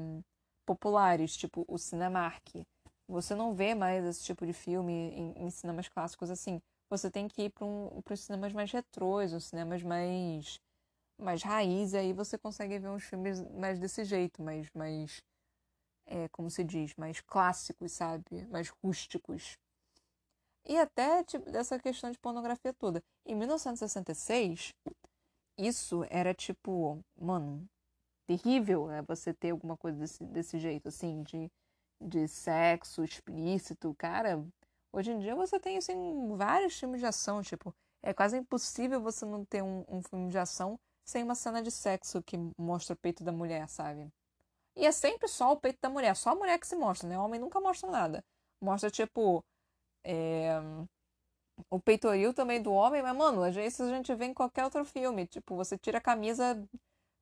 [0.65, 2.63] populares, tipo o Cinemark.
[3.07, 6.61] Você não vê mais esse tipo de filme em, em cinemas clássicos assim.
[6.89, 10.59] Você tem que ir para um, os cinemas mais retrôs, os cinemas mais,
[11.19, 15.21] mais raiz, aí você consegue ver uns filmes mais desse jeito, mais, mais
[16.05, 18.45] é, como se diz, mais clássicos, sabe?
[18.47, 19.57] Mais rústicos.
[20.65, 23.01] E até tipo, dessa questão de pornografia toda.
[23.25, 24.73] Em 1966,
[25.57, 27.67] isso era tipo, mano,
[28.27, 29.01] terrível né?
[29.03, 31.51] você ter alguma coisa desse, desse jeito, assim, de,
[32.01, 33.95] de sexo explícito.
[33.97, 34.45] Cara,
[34.93, 35.95] hoje em dia você tem, assim,
[36.35, 40.37] vários filmes de ação, tipo, é quase impossível você não ter um, um filme de
[40.37, 40.79] ação
[41.09, 44.07] sem uma cena de sexo que mostra o peito da mulher, sabe?
[44.75, 47.17] E é sempre só o peito da mulher, só a mulher que se mostra, né?
[47.17, 48.23] O homem nunca mostra nada.
[48.61, 49.43] Mostra, tipo,
[50.05, 50.53] é...
[51.69, 54.85] O peitoril também do homem, mas, mano, às vezes a gente vê em qualquer outro
[54.85, 55.27] filme.
[55.27, 56.63] Tipo, você tira a camisa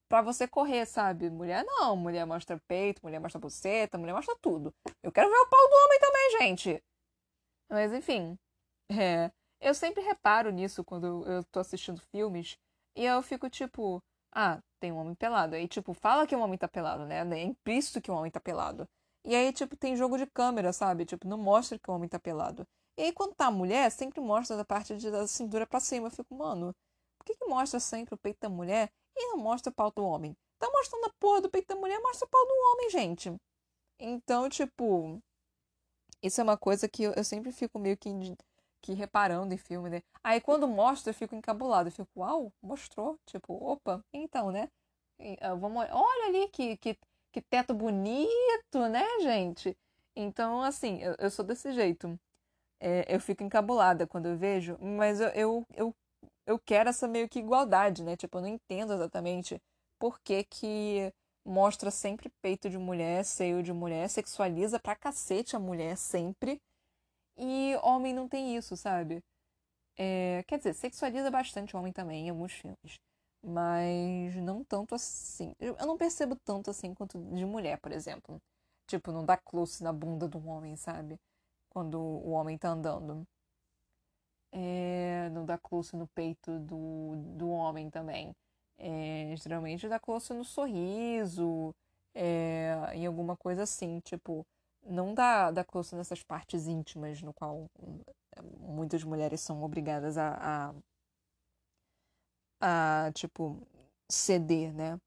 [0.09, 1.29] pra você correr, sabe?
[1.29, 1.95] Mulher não.
[1.95, 4.73] Mulher mostra peito, mulher mostra buceta, mulher mostra tudo.
[5.01, 6.83] Eu quero ver o pau do homem também, gente.
[7.69, 8.37] Mas, enfim.
[8.91, 9.31] É...
[9.59, 12.59] Eu sempre reparo nisso quando eu tô assistindo filmes.
[12.97, 15.55] E eu fico tipo, ah, tem um homem pelado.
[15.55, 17.19] Aí, tipo, fala que um homem tá pelado, né?
[17.19, 18.89] É implícito que um homem tá pelado.
[19.23, 21.05] E aí, tipo, tem jogo de câmera, sabe?
[21.05, 22.67] Tipo, não mostra que o homem tá pelado.
[22.97, 26.07] E aí, quando tá mulher, sempre mostra da parte de, da cintura pra cima.
[26.07, 26.73] Eu fico, mano,
[27.19, 30.03] por que, que mostra sempre o peito da mulher e não mostra o pau do
[30.03, 30.35] homem?
[30.57, 33.35] Tá mostrando a porra do peito da mulher, mostra o pau do homem, gente.
[33.99, 35.21] Então, tipo,
[36.23, 38.09] isso é uma coisa que eu, eu sempre fico meio que,
[38.95, 40.01] reparando em filme, né?
[40.23, 41.87] Aí quando mostra, eu fico encabulado.
[41.89, 43.17] Eu fico, uau, mostrou.
[43.25, 44.69] Tipo, opa, então, né?
[45.59, 46.97] Vamos, olha ali que, que
[47.37, 49.77] que teto bonito, né, gente?
[50.15, 52.19] Então, assim, eu, eu sou desse jeito.
[52.79, 55.95] É, eu fico encabulada quando eu vejo, mas eu, eu, eu,
[56.47, 58.17] eu quero essa meio que igualdade, né?
[58.17, 59.61] Tipo, eu não entendo exatamente
[59.99, 61.13] por que, que
[61.45, 66.59] mostra sempre peito de mulher, seio de mulher, sexualiza pra cacete a mulher sempre.
[67.37, 69.23] E homem não tem isso, sabe?
[69.97, 72.97] É, quer dizer, sexualiza bastante o homem também em alguns filmes
[73.43, 75.53] mas não tanto assim.
[75.59, 78.41] Eu não percebo tanto assim quanto de mulher, por exemplo.
[78.87, 81.19] Tipo, não dá close na bunda um homem, sabe?
[81.69, 83.27] quando o homem tá andando.
[84.51, 88.33] É, não dá close no peito do, do homem também.
[88.77, 91.73] É, geralmente dá close no sorriso,
[92.15, 94.45] é, em alguma coisa assim, tipo,
[94.87, 97.69] não dá, dá close nessas partes íntimas no qual
[98.59, 100.73] muitas mulheres são obrigadas a,
[102.61, 103.61] a, a tipo,
[104.09, 104.99] ceder, né?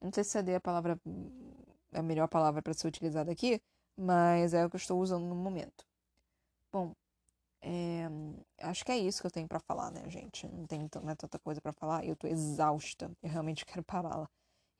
[0.00, 0.98] Não sei se ceder é a palavra
[1.92, 3.60] é a melhor palavra para ser utilizada aqui,
[3.96, 5.84] mas é o que eu estou usando no momento.
[6.72, 6.92] Bom,
[7.62, 8.04] é,
[8.60, 10.46] acho que é isso que eu tenho para falar, né, gente?
[10.48, 12.04] Não tem é tanta coisa para falar.
[12.04, 13.10] Eu tô exausta.
[13.22, 14.28] Eu realmente quero pará-la.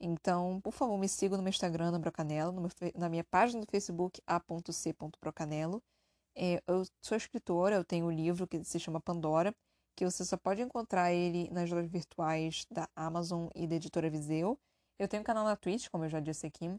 [0.01, 3.67] Então, por favor, me siga no meu Instagram, no Brocanelo, meu, na minha página do
[3.71, 5.83] Facebook, a.c.brocanelo.
[6.37, 9.55] É, eu sou escritora, eu tenho um livro que se chama Pandora,
[9.97, 14.59] que você só pode encontrar ele nas lojas virtuais da Amazon e da editora Viseu.
[14.99, 16.75] Eu tenho um canal na Twitch, como eu já disse aqui,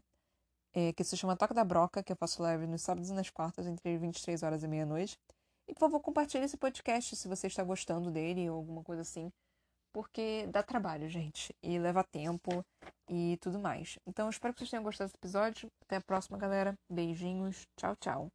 [0.74, 3.30] é, que se chama Toca da Broca, que eu faço live nos sábados e nas
[3.30, 5.18] quartas, entre 23 horas e meia-noite.
[5.68, 9.32] E por favor, compartilhe esse podcast se você está gostando dele ou alguma coisa assim.
[9.96, 11.56] Porque dá trabalho, gente.
[11.62, 12.62] E leva tempo
[13.08, 13.98] e tudo mais.
[14.06, 15.72] Então, espero que vocês tenham gostado desse episódio.
[15.80, 16.74] Até a próxima, galera.
[16.86, 17.66] Beijinhos.
[17.78, 18.28] Tchau, tchau.